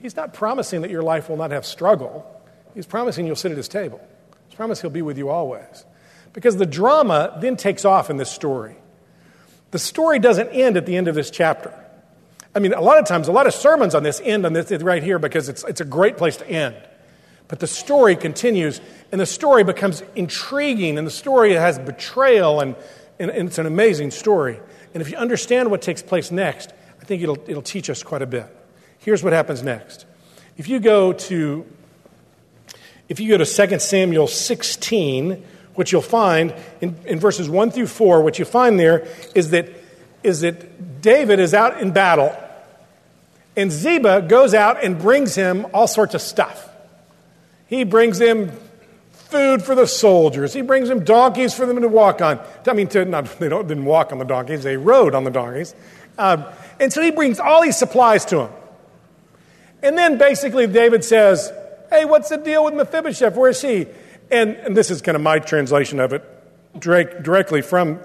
He's 0.00 0.16
not 0.16 0.34
promising 0.34 0.82
that 0.82 0.90
your 0.90 1.02
life 1.02 1.28
will 1.28 1.36
not 1.36 1.50
have 1.50 1.64
struggle. 1.64 2.37
He's 2.78 2.86
promising 2.86 3.26
you'll 3.26 3.34
sit 3.34 3.50
at 3.50 3.56
His 3.56 3.66
table. 3.66 4.00
He's 4.46 4.54
promising 4.54 4.82
He'll 4.82 4.94
be 4.94 5.02
with 5.02 5.18
you 5.18 5.30
always. 5.30 5.84
Because 6.32 6.58
the 6.58 6.64
drama 6.64 7.36
then 7.40 7.56
takes 7.56 7.84
off 7.84 8.08
in 8.08 8.18
this 8.18 8.30
story. 8.30 8.76
The 9.72 9.80
story 9.80 10.20
doesn't 10.20 10.50
end 10.50 10.76
at 10.76 10.86
the 10.86 10.96
end 10.96 11.08
of 11.08 11.16
this 11.16 11.28
chapter. 11.28 11.74
I 12.54 12.60
mean, 12.60 12.72
a 12.72 12.80
lot 12.80 12.98
of 12.98 13.04
times, 13.04 13.26
a 13.26 13.32
lot 13.32 13.48
of 13.48 13.54
sermons 13.54 13.96
on 13.96 14.04
this 14.04 14.20
end 14.22 14.46
on 14.46 14.52
this 14.52 14.70
right 14.80 15.02
here 15.02 15.18
because 15.18 15.48
it's, 15.48 15.64
it's 15.64 15.80
a 15.80 15.84
great 15.84 16.18
place 16.18 16.36
to 16.36 16.48
end. 16.48 16.76
But 17.48 17.58
the 17.58 17.66
story 17.66 18.14
continues, 18.14 18.80
and 19.10 19.20
the 19.20 19.26
story 19.26 19.64
becomes 19.64 20.04
intriguing, 20.14 20.98
and 20.98 21.04
the 21.04 21.10
story 21.10 21.54
has 21.54 21.80
betrayal, 21.80 22.60
and, 22.60 22.76
and, 23.18 23.28
and 23.28 23.48
it's 23.48 23.58
an 23.58 23.66
amazing 23.66 24.12
story. 24.12 24.60
And 24.94 25.00
if 25.00 25.10
you 25.10 25.16
understand 25.16 25.72
what 25.72 25.82
takes 25.82 26.00
place 26.00 26.30
next, 26.30 26.72
I 27.02 27.04
think 27.04 27.24
it'll, 27.24 27.42
it'll 27.48 27.60
teach 27.60 27.90
us 27.90 28.04
quite 28.04 28.22
a 28.22 28.26
bit. 28.26 28.46
Here's 28.98 29.24
what 29.24 29.32
happens 29.32 29.64
next. 29.64 30.06
If 30.56 30.68
you 30.68 30.78
go 30.78 31.12
to 31.12 31.66
if 33.08 33.20
you 33.20 33.28
go 33.28 33.42
to 33.42 33.68
2 33.68 33.78
Samuel 33.78 34.26
16, 34.26 35.42
what 35.74 35.92
you'll 35.92 36.02
find 36.02 36.54
in, 36.80 36.96
in 37.06 37.18
verses 37.20 37.48
1 37.48 37.70
through 37.70 37.86
4, 37.86 38.22
what 38.22 38.38
you 38.38 38.44
find 38.44 38.78
there 38.78 39.06
is 39.34 39.50
that, 39.50 39.68
is 40.22 40.40
that 40.40 41.00
David 41.00 41.38
is 41.40 41.54
out 41.54 41.80
in 41.80 41.92
battle, 41.92 42.36
and 43.56 43.72
Ziba 43.72 44.22
goes 44.22 44.54
out 44.54 44.82
and 44.84 44.98
brings 44.98 45.34
him 45.34 45.66
all 45.72 45.86
sorts 45.86 46.14
of 46.14 46.20
stuff. 46.20 46.68
He 47.66 47.84
brings 47.84 48.20
him 48.20 48.52
food 49.12 49.62
for 49.62 49.74
the 49.74 49.86
soldiers. 49.86 50.54
He 50.54 50.62
brings 50.62 50.88
them 50.88 51.04
donkeys 51.04 51.54
for 51.54 51.66
them 51.66 51.80
to 51.80 51.88
walk 51.88 52.22
on. 52.22 52.40
I 52.66 52.72
mean, 52.72 52.88
to, 52.88 53.04
not, 53.04 53.24
they 53.38 53.48
don't, 53.48 53.68
didn't 53.68 53.84
walk 53.84 54.12
on 54.12 54.18
the 54.18 54.24
donkeys, 54.24 54.62
they 54.62 54.76
rode 54.76 55.14
on 55.14 55.24
the 55.24 55.30
donkeys. 55.30 55.74
Um, 56.18 56.44
and 56.80 56.92
so 56.92 57.00
he 57.00 57.10
brings 57.10 57.38
all 57.38 57.62
these 57.62 57.76
supplies 57.76 58.24
to 58.26 58.40
him. 58.40 58.50
And 59.82 59.96
then 59.96 60.18
basically 60.18 60.66
David 60.66 61.04
says, 61.04 61.52
Hey, 61.90 62.04
what's 62.04 62.28
the 62.28 62.36
deal 62.36 62.64
with 62.64 62.74
Mephibosheth? 62.74 63.34
Where 63.34 63.50
is 63.50 63.60
he? 63.62 63.86
And, 64.30 64.56
and 64.56 64.76
this 64.76 64.90
is 64.90 65.00
kind 65.00 65.16
of 65.16 65.22
my 65.22 65.38
translation 65.38 66.00
of 66.00 66.12
it 66.12 66.22
direct, 66.78 67.22
directly 67.22 67.62
from 67.62 68.00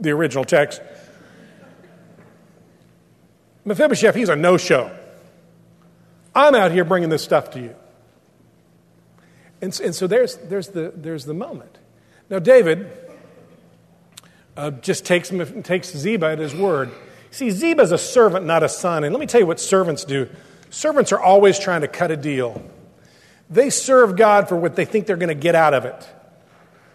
the 0.00 0.10
original 0.10 0.44
text. 0.44 0.82
Mephibosheth, 3.64 4.14
he's 4.14 4.28
a 4.28 4.36
no 4.36 4.56
show. 4.56 4.94
I'm 6.34 6.54
out 6.54 6.72
here 6.72 6.84
bringing 6.84 7.08
this 7.08 7.22
stuff 7.22 7.50
to 7.52 7.60
you. 7.60 7.74
And, 9.60 9.78
and 9.80 9.94
so 9.94 10.06
there's, 10.06 10.36
there's, 10.36 10.68
the, 10.68 10.92
there's 10.94 11.24
the 11.24 11.34
moment. 11.34 11.78
Now, 12.28 12.40
David 12.40 12.90
uh, 14.56 14.70
just 14.70 15.06
takes, 15.06 15.30
takes 15.62 15.96
Ziba 15.96 16.26
at 16.26 16.38
his 16.38 16.54
word. 16.54 16.90
See, 17.30 17.50
Ziba's 17.50 17.92
a 17.92 17.98
servant, 17.98 18.44
not 18.44 18.62
a 18.62 18.68
son. 18.68 19.04
And 19.04 19.14
let 19.14 19.20
me 19.20 19.26
tell 19.26 19.40
you 19.40 19.46
what 19.46 19.60
servants 19.60 20.04
do 20.04 20.28
servants 20.72 21.12
are 21.12 21.20
always 21.20 21.58
trying 21.58 21.82
to 21.82 21.88
cut 21.88 22.10
a 22.10 22.16
deal, 22.16 22.60
they 23.52 23.70
serve 23.70 24.16
God 24.16 24.48
for 24.48 24.56
what 24.56 24.76
they 24.76 24.84
think 24.84 25.06
they're 25.06 25.16
going 25.16 25.28
to 25.28 25.34
get 25.34 25.54
out 25.54 25.74
of 25.74 25.84
it. 25.84 26.08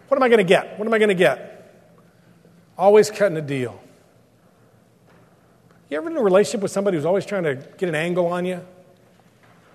What 0.08 0.16
am 0.16 0.22
I 0.22 0.28
going 0.28 0.38
to 0.38 0.44
get? 0.44 0.78
What 0.78 0.86
am 0.86 0.92
I 0.92 0.98
going 0.98 1.08
to 1.08 1.14
get? 1.14 1.54
Always 2.76 3.10
cutting 3.10 3.36
a 3.36 3.42
deal. 3.42 3.80
You 5.88 5.98
ever 5.98 6.10
in 6.10 6.16
a 6.16 6.22
relationship 6.22 6.60
with 6.60 6.72
somebody 6.72 6.96
who's 6.96 7.06
always 7.06 7.24
trying 7.24 7.44
to 7.44 7.54
get 7.54 7.88
an 7.88 7.94
angle 7.94 8.26
on 8.26 8.44
you? 8.44 8.60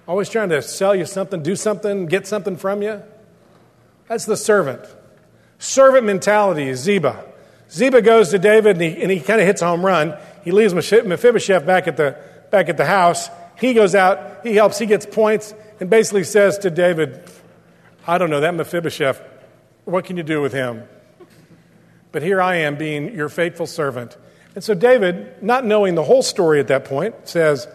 Always 0.07 0.29
trying 0.29 0.49
to 0.49 0.61
sell 0.61 0.93
you 0.93 1.05
something, 1.05 1.41
do 1.41 1.55
something, 1.55 2.05
get 2.07 2.27
something 2.27 2.57
from 2.57 2.81
you. 2.81 3.01
That's 4.07 4.25
the 4.25 4.37
servant. 4.37 4.81
Servant 5.59 6.05
mentality 6.05 6.67
is 6.67 6.81
Ziba. 6.81 7.23
Ziba 7.71 8.01
goes 8.01 8.29
to 8.29 8.39
David 8.39 8.75
and 8.75 8.81
he, 8.81 9.01
and 9.01 9.11
he 9.11 9.21
kind 9.21 9.39
of 9.39 9.47
hits 9.47 9.61
a 9.61 9.67
home 9.67 9.85
run. 9.85 10.17
He 10.43 10.51
leaves 10.51 10.73
Mephibosheth 10.73 11.65
back 11.65 11.87
at, 11.87 11.95
the, 11.95 12.17
back 12.51 12.67
at 12.67 12.75
the 12.75 12.85
house. 12.85 13.29
He 13.57 13.73
goes 13.73 13.95
out, 13.95 14.45
he 14.45 14.55
helps, 14.55 14.77
he 14.77 14.85
gets 14.85 15.05
points, 15.05 15.53
and 15.79 15.89
basically 15.89 16.23
says 16.23 16.57
to 16.59 16.69
David, 16.69 17.29
I 18.05 18.17
don't 18.17 18.29
know, 18.29 18.41
that 18.41 18.53
Mephibosheth, 18.53 19.21
what 19.85 20.05
can 20.05 20.17
you 20.17 20.23
do 20.23 20.41
with 20.41 20.53
him? 20.53 20.83
But 22.11 22.21
here 22.21 22.41
I 22.41 22.57
am 22.57 22.77
being 22.77 23.13
your 23.15 23.29
faithful 23.29 23.65
servant. 23.65 24.17
And 24.55 24.63
so 24.63 24.73
David, 24.73 25.41
not 25.41 25.65
knowing 25.65 25.95
the 25.95 26.03
whole 26.03 26.21
story 26.21 26.59
at 26.59 26.67
that 26.67 26.85
point, 26.85 27.27
says, 27.27 27.67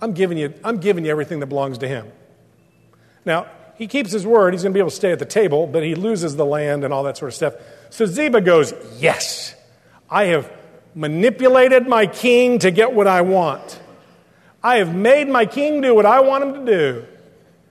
I'm 0.00 0.12
giving 0.12 0.38
you, 0.38 0.54
I'm 0.64 0.78
giving 0.78 1.04
you 1.04 1.10
everything 1.10 1.40
that 1.40 1.46
belongs 1.46 1.78
to 1.78 1.88
him. 1.88 2.10
Now, 3.24 3.48
he 3.76 3.86
keeps 3.86 4.10
his 4.10 4.26
word. 4.26 4.54
He's 4.54 4.62
going 4.62 4.72
to 4.72 4.76
be 4.76 4.80
able 4.80 4.90
to 4.90 4.96
stay 4.96 5.12
at 5.12 5.18
the 5.18 5.26
table, 5.26 5.66
but 5.66 5.82
he 5.82 5.94
loses 5.94 6.36
the 6.36 6.44
land 6.44 6.84
and 6.84 6.92
all 6.92 7.04
that 7.04 7.16
sort 7.16 7.28
of 7.28 7.34
stuff. 7.34 7.54
So 7.90 8.06
Ziba 8.06 8.40
goes, 8.40 8.72
Yes, 8.98 9.54
I 10.10 10.24
have 10.26 10.50
manipulated 10.94 11.86
my 11.86 12.06
king 12.06 12.58
to 12.60 12.70
get 12.70 12.92
what 12.92 13.06
I 13.06 13.20
want. 13.20 13.80
I 14.62 14.76
have 14.76 14.94
made 14.94 15.28
my 15.28 15.46
king 15.46 15.80
do 15.80 15.94
what 15.94 16.06
I 16.06 16.20
want 16.20 16.44
him 16.44 16.66
to 16.66 16.72
do. 16.72 17.04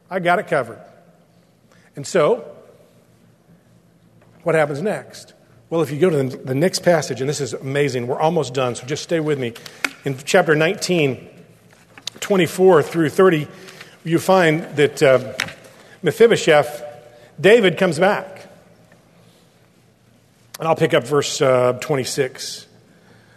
I 0.10 0.20
got 0.20 0.40
it 0.40 0.48
covered. 0.48 0.80
And 1.96 2.08
so, 2.08 2.50
what 4.44 4.56
happens 4.56 4.82
next? 4.82 5.34
Well, 5.70 5.82
if 5.82 5.92
you 5.92 6.00
go 6.00 6.10
to 6.10 6.38
the, 6.38 6.56
next 6.56 6.80
passage, 6.80 7.20
and 7.20 7.30
this 7.30 7.42
is 7.42 7.54
amazing, 7.54 8.08
we're 8.08 8.20
almost 8.20 8.54
done, 8.54 8.76
so 8.76 8.86
just 8.86 9.04
stay 9.04 9.20
with 9.20 9.38
me. 9.38 9.54
In 10.06 10.18
chapter 10.24 10.56
19, 10.56 11.28
24 12.22 12.84
through 12.84 13.10
30, 13.10 13.48
you 14.06 14.20
find 14.20 14.64
that 14.78 15.04
uh, 15.04 15.34
Mephibosheth, 16.02 16.84
David 17.42 17.78
comes 17.78 18.00
back. 18.00 18.48
And 20.58 20.68
I'll 20.68 20.76
pick 20.76 20.94
up 20.94 21.04
verse 21.06 21.42
uh, 21.42 21.74
26. 21.74 22.66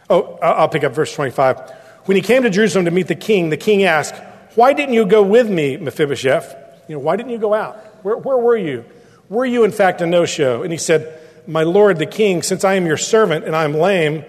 Oh, 0.08 0.38
I'll 0.40 0.68
pick 0.68 0.84
up 0.84 0.94
verse 0.94 1.12
25. 1.12 1.79
When 2.04 2.16
he 2.16 2.22
came 2.22 2.42
to 2.42 2.50
Jerusalem 2.50 2.86
to 2.86 2.90
meet 2.90 3.08
the 3.08 3.14
king, 3.14 3.50
the 3.50 3.56
king 3.56 3.84
asked, 3.84 4.14
Why 4.54 4.72
didn't 4.72 4.94
you 4.94 5.06
go 5.06 5.22
with 5.22 5.48
me, 5.48 5.76
Mephibosheth? 5.76 6.56
You 6.88 6.96
know, 6.96 7.00
why 7.00 7.16
didn't 7.16 7.30
you 7.30 7.38
go 7.38 7.54
out? 7.54 7.76
Where, 8.04 8.16
where 8.16 8.38
were 8.38 8.56
you? 8.56 8.84
Were 9.28 9.44
you, 9.44 9.64
in 9.64 9.72
fact, 9.72 10.00
a 10.00 10.06
no 10.06 10.26
show? 10.26 10.62
And 10.62 10.72
he 10.72 10.78
said, 10.78 11.20
My 11.46 11.62
lord, 11.62 11.98
the 11.98 12.06
king, 12.06 12.42
since 12.42 12.64
I 12.64 12.74
am 12.74 12.86
your 12.86 12.96
servant 12.96 13.44
and 13.44 13.54
I 13.54 13.64
am 13.64 13.74
lame, 13.74 14.24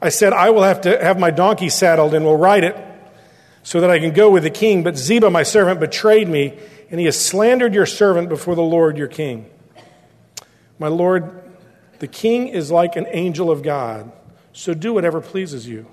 I 0.00 0.10
said, 0.10 0.32
I 0.32 0.50
will 0.50 0.62
have 0.62 0.82
to 0.82 1.02
have 1.02 1.18
my 1.18 1.30
donkey 1.30 1.70
saddled 1.70 2.14
and 2.14 2.24
will 2.24 2.36
ride 2.36 2.62
it 2.62 2.76
so 3.62 3.80
that 3.80 3.90
I 3.90 3.98
can 3.98 4.12
go 4.12 4.30
with 4.30 4.42
the 4.42 4.50
king. 4.50 4.82
But 4.82 4.96
Ziba, 4.96 5.30
my 5.30 5.42
servant, 5.42 5.80
betrayed 5.80 6.28
me, 6.28 6.56
and 6.90 7.00
he 7.00 7.06
has 7.06 7.18
slandered 7.18 7.74
your 7.74 7.86
servant 7.86 8.28
before 8.28 8.54
the 8.54 8.62
Lord 8.62 8.98
your 8.98 9.08
king. 9.08 9.50
My 10.78 10.88
lord, 10.88 11.42
the 11.98 12.06
king 12.06 12.48
is 12.48 12.70
like 12.70 12.96
an 12.96 13.06
angel 13.08 13.50
of 13.50 13.62
God, 13.62 14.12
so 14.52 14.74
do 14.74 14.92
whatever 14.92 15.20
pleases 15.20 15.66
you. 15.66 15.86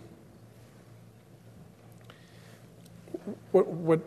What, 3.51 3.67
what 3.67 4.01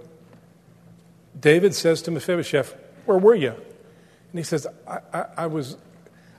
David 1.39 1.75
says 1.75 2.03
to 2.03 2.11
Mephibosheth, 2.11 2.75
Where 3.05 3.19
were 3.19 3.35
you? 3.35 3.51
And 3.51 4.39
he 4.39 4.43
says, 4.43 4.67
I, 4.89 4.99
I, 5.13 5.25
I, 5.37 5.47
was, 5.47 5.77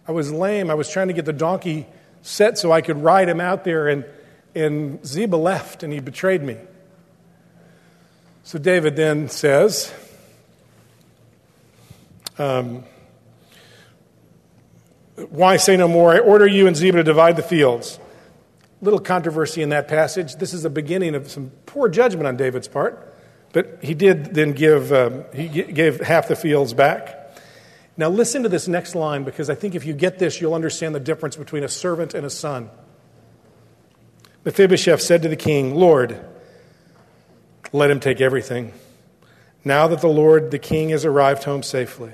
I 0.08 0.12
was 0.12 0.32
lame. 0.32 0.70
I 0.70 0.74
was 0.74 0.90
trying 0.90 1.08
to 1.08 1.14
get 1.14 1.26
the 1.26 1.34
donkey 1.34 1.86
set 2.22 2.58
so 2.58 2.72
I 2.72 2.82
could 2.82 3.02
ride 3.02 3.30
him 3.30 3.40
out 3.40 3.64
there, 3.64 3.88
and, 3.88 4.06
and 4.54 5.06
Ziba 5.06 5.36
left, 5.36 5.84
and 5.84 5.94
he 5.94 6.00
betrayed 6.00 6.42
me. 6.44 6.58
So 8.44 8.60
David 8.60 8.96
then 8.96 9.30
says, 9.30 9.94
um, 12.38 12.84
Why 15.30 15.58
say 15.58 15.78
no 15.78 15.88
more? 15.88 16.14
I 16.14 16.20
order 16.20 16.48
you 16.48 16.68
and 16.68 16.76
Ziba 16.76 16.98
to 16.98 17.04
divide 17.04 17.38
the 17.38 17.44
fields. 17.44 18.00
Little 18.86 19.00
controversy 19.00 19.64
in 19.64 19.70
that 19.70 19.88
passage. 19.88 20.36
This 20.36 20.54
is 20.54 20.62
the 20.62 20.70
beginning 20.70 21.16
of 21.16 21.30
some 21.30 21.52
poor 21.66 21.90
judgment 21.90 22.28
on 22.28 22.38
David's 22.38 22.68
part 22.68 23.14
But 23.56 23.80
he 23.82 23.94
did 23.94 24.36
then 24.36 24.52
give, 24.52 24.92
um, 24.92 25.24
he 25.34 25.48
gave 25.48 26.02
half 26.02 26.28
the 26.28 26.36
fields 26.36 26.74
back. 26.74 27.38
Now, 27.96 28.10
listen 28.10 28.44
to 28.44 28.50
this 28.50 28.68
next 28.68 28.96
line 28.96 29.24
because 29.24 29.50
I 29.50 29.56
think 29.56 29.76
if 29.76 29.86
you 29.86 29.94
get 29.94 30.20
this, 30.20 30.42
you'll 30.42 30.54
understand 30.54 30.94
the 30.94 31.00
difference 31.00 31.38
between 31.38 31.64
a 31.64 31.70
servant 31.70 32.14
and 32.14 32.26
a 32.26 32.30
son. 32.30 32.70
Mephibosheth 34.44 35.02
said 35.02 35.22
to 35.22 35.30
the 35.30 35.38
king, 35.38 35.74
Lord, 35.74 36.20
let 37.72 37.90
him 37.90 38.02
take 38.02 38.20
everything, 38.20 38.74
now 39.64 39.88
that 39.88 40.02
the 40.02 40.10
Lord, 40.10 40.52
the 40.52 40.60
king, 40.60 40.90
has 40.90 41.06
arrived 41.06 41.46
home 41.46 41.64
safely. 41.64 42.12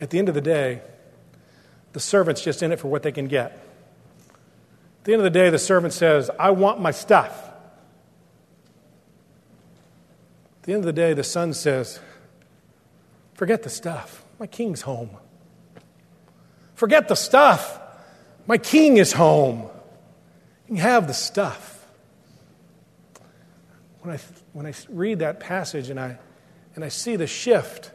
At 0.00 0.08
the 0.08 0.18
end 0.18 0.30
of 0.30 0.34
the 0.34 0.40
day, 0.40 0.80
the 1.92 2.00
servant's 2.00 2.42
just 2.42 2.62
in 2.62 2.72
it 2.72 2.80
for 2.80 2.88
what 2.88 3.02
they 3.02 3.12
can 3.12 3.26
get. 3.26 3.62
At 5.02 5.06
the 5.06 5.14
end 5.14 5.20
of 5.20 5.24
the 5.24 5.30
day, 5.36 5.50
the 5.50 5.58
servant 5.58 5.92
says, 5.92 6.30
I 6.38 6.52
want 6.52 6.80
my 6.80 6.92
stuff. 6.92 7.50
At 10.60 10.62
the 10.62 10.74
end 10.74 10.82
of 10.82 10.86
the 10.86 10.92
day, 10.92 11.12
the 11.12 11.24
son 11.24 11.54
says, 11.54 11.98
Forget 13.34 13.64
the 13.64 13.68
stuff. 13.68 14.24
My 14.38 14.46
king's 14.46 14.82
home. 14.82 15.10
Forget 16.76 17.08
the 17.08 17.16
stuff. 17.16 17.80
My 18.46 18.58
king 18.58 18.96
is 18.96 19.12
home. 19.12 19.62
You 20.68 20.68
can 20.68 20.76
have 20.76 21.08
the 21.08 21.14
stuff. 21.14 21.84
When 24.02 24.14
I, 24.14 24.20
when 24.52 24.66
I 24.66 24.74
read 24.88 25.18
that 25.18 25.40
passage 25.40 25.90
and 25.90 25.98
I, 25.98 26.16
and 26.76 26.84
I 26.84 26.90
see 26.90 27.16
the 27.16 27.26
shift 27.26 27.90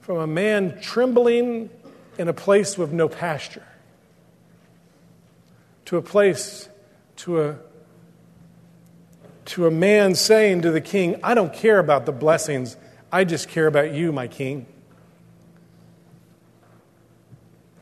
from 0.00 0.16
a 0.16 0.26
man 0.26 0.80
trembling 0.80 1.70
in 2.18 2.26
a 2.26 2.34
place 2.34 2.76
with 2.76 2.92
no 2.92 3.08
pasture 3.08 3.62
to 5.86 5.96
a 5.96 6.02
place, 6.02 6.68
to 7.16 7.42
a, 7.42 7.58
to 9.46 9.66
a 9.66 9.70
man 9.70 10.14
saying 10.14 10.62
to 10.62 10.70
the 10.70 10.80
king, 10.80 11.20
I 11.22 11.34
don't 11.34 11.52
care 11.52 11.78
about 11.78 12.06
the 12.06 12.12
blessings 12.12 12.76
I 13.14 13.22
just 13.22 13.48
care 13.48 13.68
about 13.68 13.94
you, 13.94 14.10
my 14.10 14.26
king. 14.26 14.66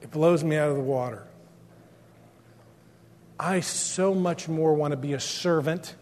It 0.03 0.11
blows 0.11 0.45
me 0.45 0.57
out 0.57 0.69
of 0.69 0.77
the 0.77 0.83
water. 0.83 1.27
I 3.41 3.61
so 3.61 4.15
much 4.15 4.47
more 4.47 4.75
want 4.75 4.91
to 4.91 4.99
be 4.99 5.15
a 5.15 5.21
servant 5.21 5.95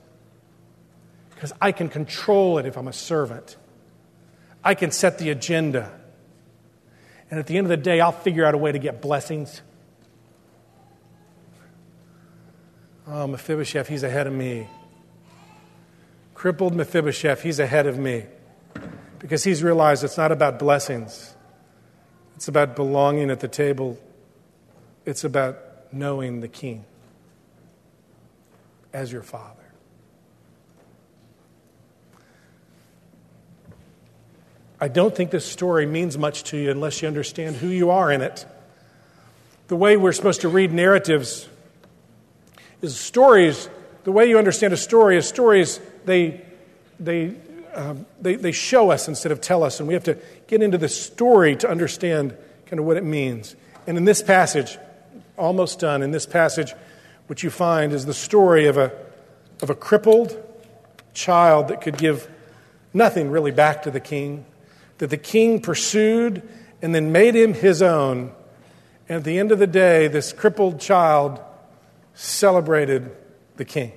because 1.32 1.52
I 1.60 1.70
can 1.70 1.88
control 1.88 2.58
it 2.58 2.66
if 2.66 2.76
I'm 2.76 2.88
a 2.88 2.92
servant. 2.92 3.56
I 4.64 4.74
can 4.74 4.90
set 4.90 5.18
the 5.18 5.30
agenda. 5.30 5.96
And 7.30 7.38
at 7.38 7.46
the 7.46 7.56
end 7.56 7.66
of 7.66 7.68
the 7.68 7.76
day, 7.76 8.00
I'll 8.00 8.10
figure 8.10 8.44
out 8.44 8.54
a 8.54 8.58
way 8.58 8.72
to 8.72 8.80
get 8.80 9.00
blessings. 9.00 9.62
Oh, 13.12 13.26
Mephibosheth, 13.26 13.88
he's 13.88 14.04
ahead 14.04 14.28
of 14.28 14.32
me. 14.32 14.68
Crippled 16.32 16.76
Mephibosheth, 16.76 17.42
he's 17.42 17.58
ahead 17.58 17.88
of 17.88 17.98
me 17.98 18.24
because 19.18 19.42
he's 19.42 19.64
realized 19.64 20.04
it's 20.04 20.16
not 20.16 20.30
about 20.30 20.60
blessings, 20.60 21.34
it's 22.36 22.46
about 22.46 22.76
belonging 22.76 23.28
at 23.30 23.40
the 23.40 23.48
table, 23.48 23.98
it's 25.04 25.24
about 25.24 25.58
knowing 25.92 26.40
the 26.40 26.46
King 26.46 26.84
as 28.92 29.10
your 29.10 29.24
Father. 29.24 29.56
I 34.80 34.86
don't 34.86 35.14
think 35.16 35.32
this 35.32 35.44
story 35.44 35.84
means 35.84 36.16
much 36.16 36.44
to 36.44 36.56
you 36.56 36.70
unless 36.70 37.02
you 37.02 37.08
understand 37.08 37.56
who 37.56 37.68
you 37.68 37.90
are 37.90 38.12
in 38.12 38.22
it. 38.22 38.46
The 39.66 39.76
way 39.76 39.96
we're 39.96 40.12
supposed 40.12 40.42
to 40.42 40.48
read 40.48 40.72
narratives 40.72 41.48
is 42.82 42.98
stories. 42.98 43.68
The 44.04 44.12
way 44.12 44.28
you 44.28 44.38
understand 44.38 44.72
a 44.72 44.76
story 44.76 45.16
is 45.16 45.26
stories, 45.26 45.80
they, 46.04 46.40
they 46.98 47.34
um, 47.74 48.06
they, 48.20 48.34
they 48.34 48.52
show 48.52 48.90
us 48.90 49.08
instead 49.08 49.32
of 49.32 49.40
tell 49.40 49.62
us, 49.62 49.80
and 49.80 49.88
we 49.88 49.94
have 49.94 50.04
to 50.04 50.18
get 50.46 50.62
into 50.62 50.78
the 50.78 50.88
story 50.88 51.56
to 51.56 51.68
understand 51.70 52.36
kind 52.66 52.80
of 52.80 52.86
what 52.86 52.96
it 52.96 53.04
means. 53.04 53.54
And 53.86 53.96
in 53.96 54.04
this 54.04 54.22
passage, 54.22 54.78
almost 55.36 55.80
done, 55.80 56.02
in 56.02 56.10
this 56.10 56.26
passage, 56.26 56.74
what 57.26 57.42
you 57.42 57.50
find 57.50 57.92
is 57.92 58.06
the 58.06 58.14
story 58.14 58.66
of 58.66 58.76
a, 58.76 58.92
of 59.62 59.70
a 59.70 59.74
crippled 59.74 60.36
child 61.14 61.68
that 61.68 61.80
could 61.80 61.96
give 61.96 62.28
nothing 62.92 63.30
really 63.30 63.52
back 63.52 63.82
to 63.82 63.90
the 63.90 64.00
king, 64.00 64.44
that 64.98 65.10
the 65.10 65.16
king 65.16 65.60
pursued 65.60 66.42
and 66.82 66.94
then 66.94 67.12
made 67.12 67.34
him 67.34 67.54
his 67.54 67.82
own. 67.82 68.32
And 69.08 69.18
at 69.18 69.24
the 69.24 69.38
end 69.38 69.52
of 69.52 69.58
the 69.58 69.66
day, 69.66 70.08
this 70.08 70.32
crippled 70.32 70.80
child 70.80 71.40
celebrated 72.14 73.10
the 73.56 73.64
king. 73.64 73.92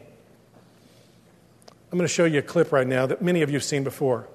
I'm 1.91 1.97
going 1.97 2.08
to 2.08 2.13
show 2.13 2.26
you 2.26 2.39
a 2.39 2.43
clip 2.43 2.71
right 2.71 2.88
now 2.88 3.06
that 3.06 3.21
many 3.21 3.43
of 3.43 3.49
you 3.49 3.56
have 3.56 3.63
seen 3.63 3.84
before. 3.84 4.28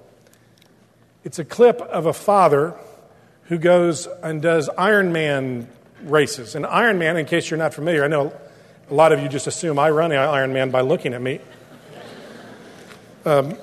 It's 1.23 1.39
a 1.39 1.45
clip 1.45 1.81
of 1.81 2.05
a 2.05 2.13
father 2.13 2.75
who 3.43 3.57
goes 3.57 4.07
and 4.23 4.41
does 4.41 4.69
Ironman 4.69 5.67
races. 6.03 6.55
And 6.55 6.65
Ironman, 6.65 7.19
in 7.19 7.25
case 7.25 7.49
you're 7.49 7.57
not 7.57 7.73
familiar, 7.73 8.05
I 8.05 8.07
know 8.07 8.33
a 8.89 8.93
lot 8.93 9.11
of 9.11 9.19
you 9.19 9.27
just 9.27 9.47
assume 9.47 9.77
I 9.77 9.89
run 9.89 10.11
Ironman 10.11 10.71
by 10.71 10.81
looking 10.81 11.13
at 11.13 11.21
me. 11.21 11.41
Um, 13.25 13.57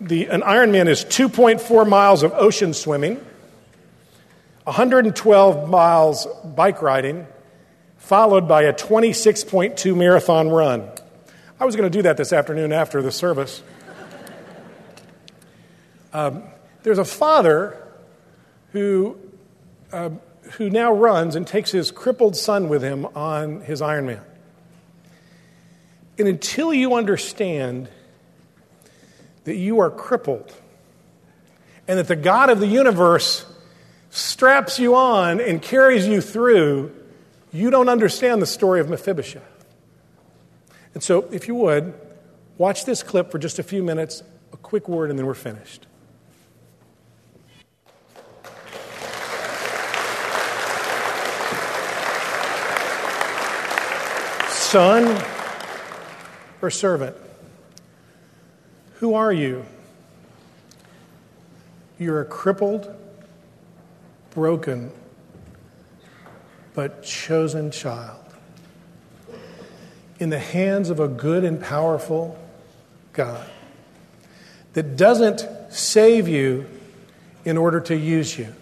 the, 0.00 0.26
an 0.26 0.42
Ironman 0.42 0.86
is 0.86 1.04
2.4 1.04 1.88
miles 1.88 2.22
of 2.22 2.32
ocean 2.34 2.74
swimming, 2.74 3.16
112 4.64 5.68
miles 5.68 6.26
bike 6.44 6.82
riding, 6.82 7.26
followed 8.08 8.48
by 8.48 8.62
a 8.62 8.72
26.2 8.72 9.94
marathon 9.94 10.48
run. 10.48 10.90
I 11.60 11.66
was 11.66 11.76
going 11.76 11.92
to 11.92 11.94
do 11.94 12.04
that 12.04 12.16
this 12.16 12.32
afternoon 12.32 12.72
after 12.72 13.02
the 13.02 13.12
service. 13.12 13.62
Um, 16.14 16.42
there's 16.84 16.96
a 16.96 17.04
father 17.04 17.76
who, 18.72 19.18
uh, 19.92 20.08
who 20.52 20.70
now 20.70 20.90
runs 20.90 21.36
and 21.36 21.46
takes 21.46 21.70
his 21.70 21.90
crippled 21.90 22.34
son 22.34 22.70
with 22.70 22.82
him 22.82 23.04
on 23.14 23.60
his 23.60 23.82
Ironman. 23.82 24.22
And 26.16 26.28
until 26.28 26.72
you 26.72 26.94
understand 26.94 27.90
that 29.44 29.56
you 29.56 29.80
are 29.80 29.90
crippled 29.90 30.50
and 31.86 31.98
that 31.98 32.08
the 32.08 32.16
God 32.16 32.48
of 32.48 32.58
the 32.58 32.68
universe 32.68 33.44
straps 34.08 34.78
you 34.78 34.94
on 34.94 35.42
and 35.42 35.60
carries 35.60 36.06
you 36.06 36.22
through, 36.22 36.94
you 37.52 37.70
don't 37.70 37.88
understand 37.88 38.42
the 38.42 38.46
story 38.46 38.80
of 38.80 38.88
Mephibosheth. 38.88 39.64
And 40.94 41.02
so, 41.02 41.28
if 41.30 41.48
you 41.48 41.54
would, 41.54 41.94
watch 42.56 42.84
this 42.84 43.02
clip 43.02 43.30
for 43.30 43.38
just 43.38 43.58
a 43.58 43.62
few 43.62 43.82
minutes, 43.82 44.22
a 44.52 44.56
quick 44.56 44.88
word, 44.88 45.10
and 45.10 45.18
then 45.18 45.26
we're 45.26 45.34
finished. 45.34 45.86
Son 54.50 55.24
or 56.60 56.70
servant? 56.70 57.16
Who 58.96 59.14
are 59.14 59.32
you? 59.32 59.64
You're 61.98 62.20
a 62.20 62.24
crippled, 62.24 62.94
broken, 64.30 64.92
but 66.78 67.02
chosen 67.02 67.72
child 67.72 68.24
in 70.20 70.30
the 70.30 70.38
hands 70.38 70.90
of 70.90 71.00
a 71.00 71.08
good 71.08 71.42
and 71.42 71.60
powerful 71.60 72.38
God 73.12 73.44
that 74.74 74.96
doesn't 74.96 75.44
save 75.70 76.28
you 76.28 76.66
in 77.44 77.56
order 77.56 77.80
to 77.80 77.96
use 77.96 78.38
you. 78.38 78.54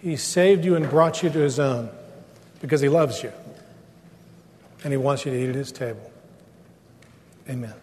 He 0.00 0.14
saved 0.14 0.64
you 0.64 0.76
and 0.76 0.88
brought 0.88 1.20
you 1.24 1.30
to 1.30 1.38
His 1.40 1.58
own 1.58 1.90
because 2.60 2.80
He 2.80 2.88
loves 2.88 3.24
you 3.24 3.32
and 4.84 4.92
He 4.92 4.96
wants 4.96 5.26
you 5.26 5.32
to 5.32 5.36
eat 5.36 5.48
at 5.48 5.56
His 5.56 5.72
table. 5.72 6.12
Amen. 7.48 7.74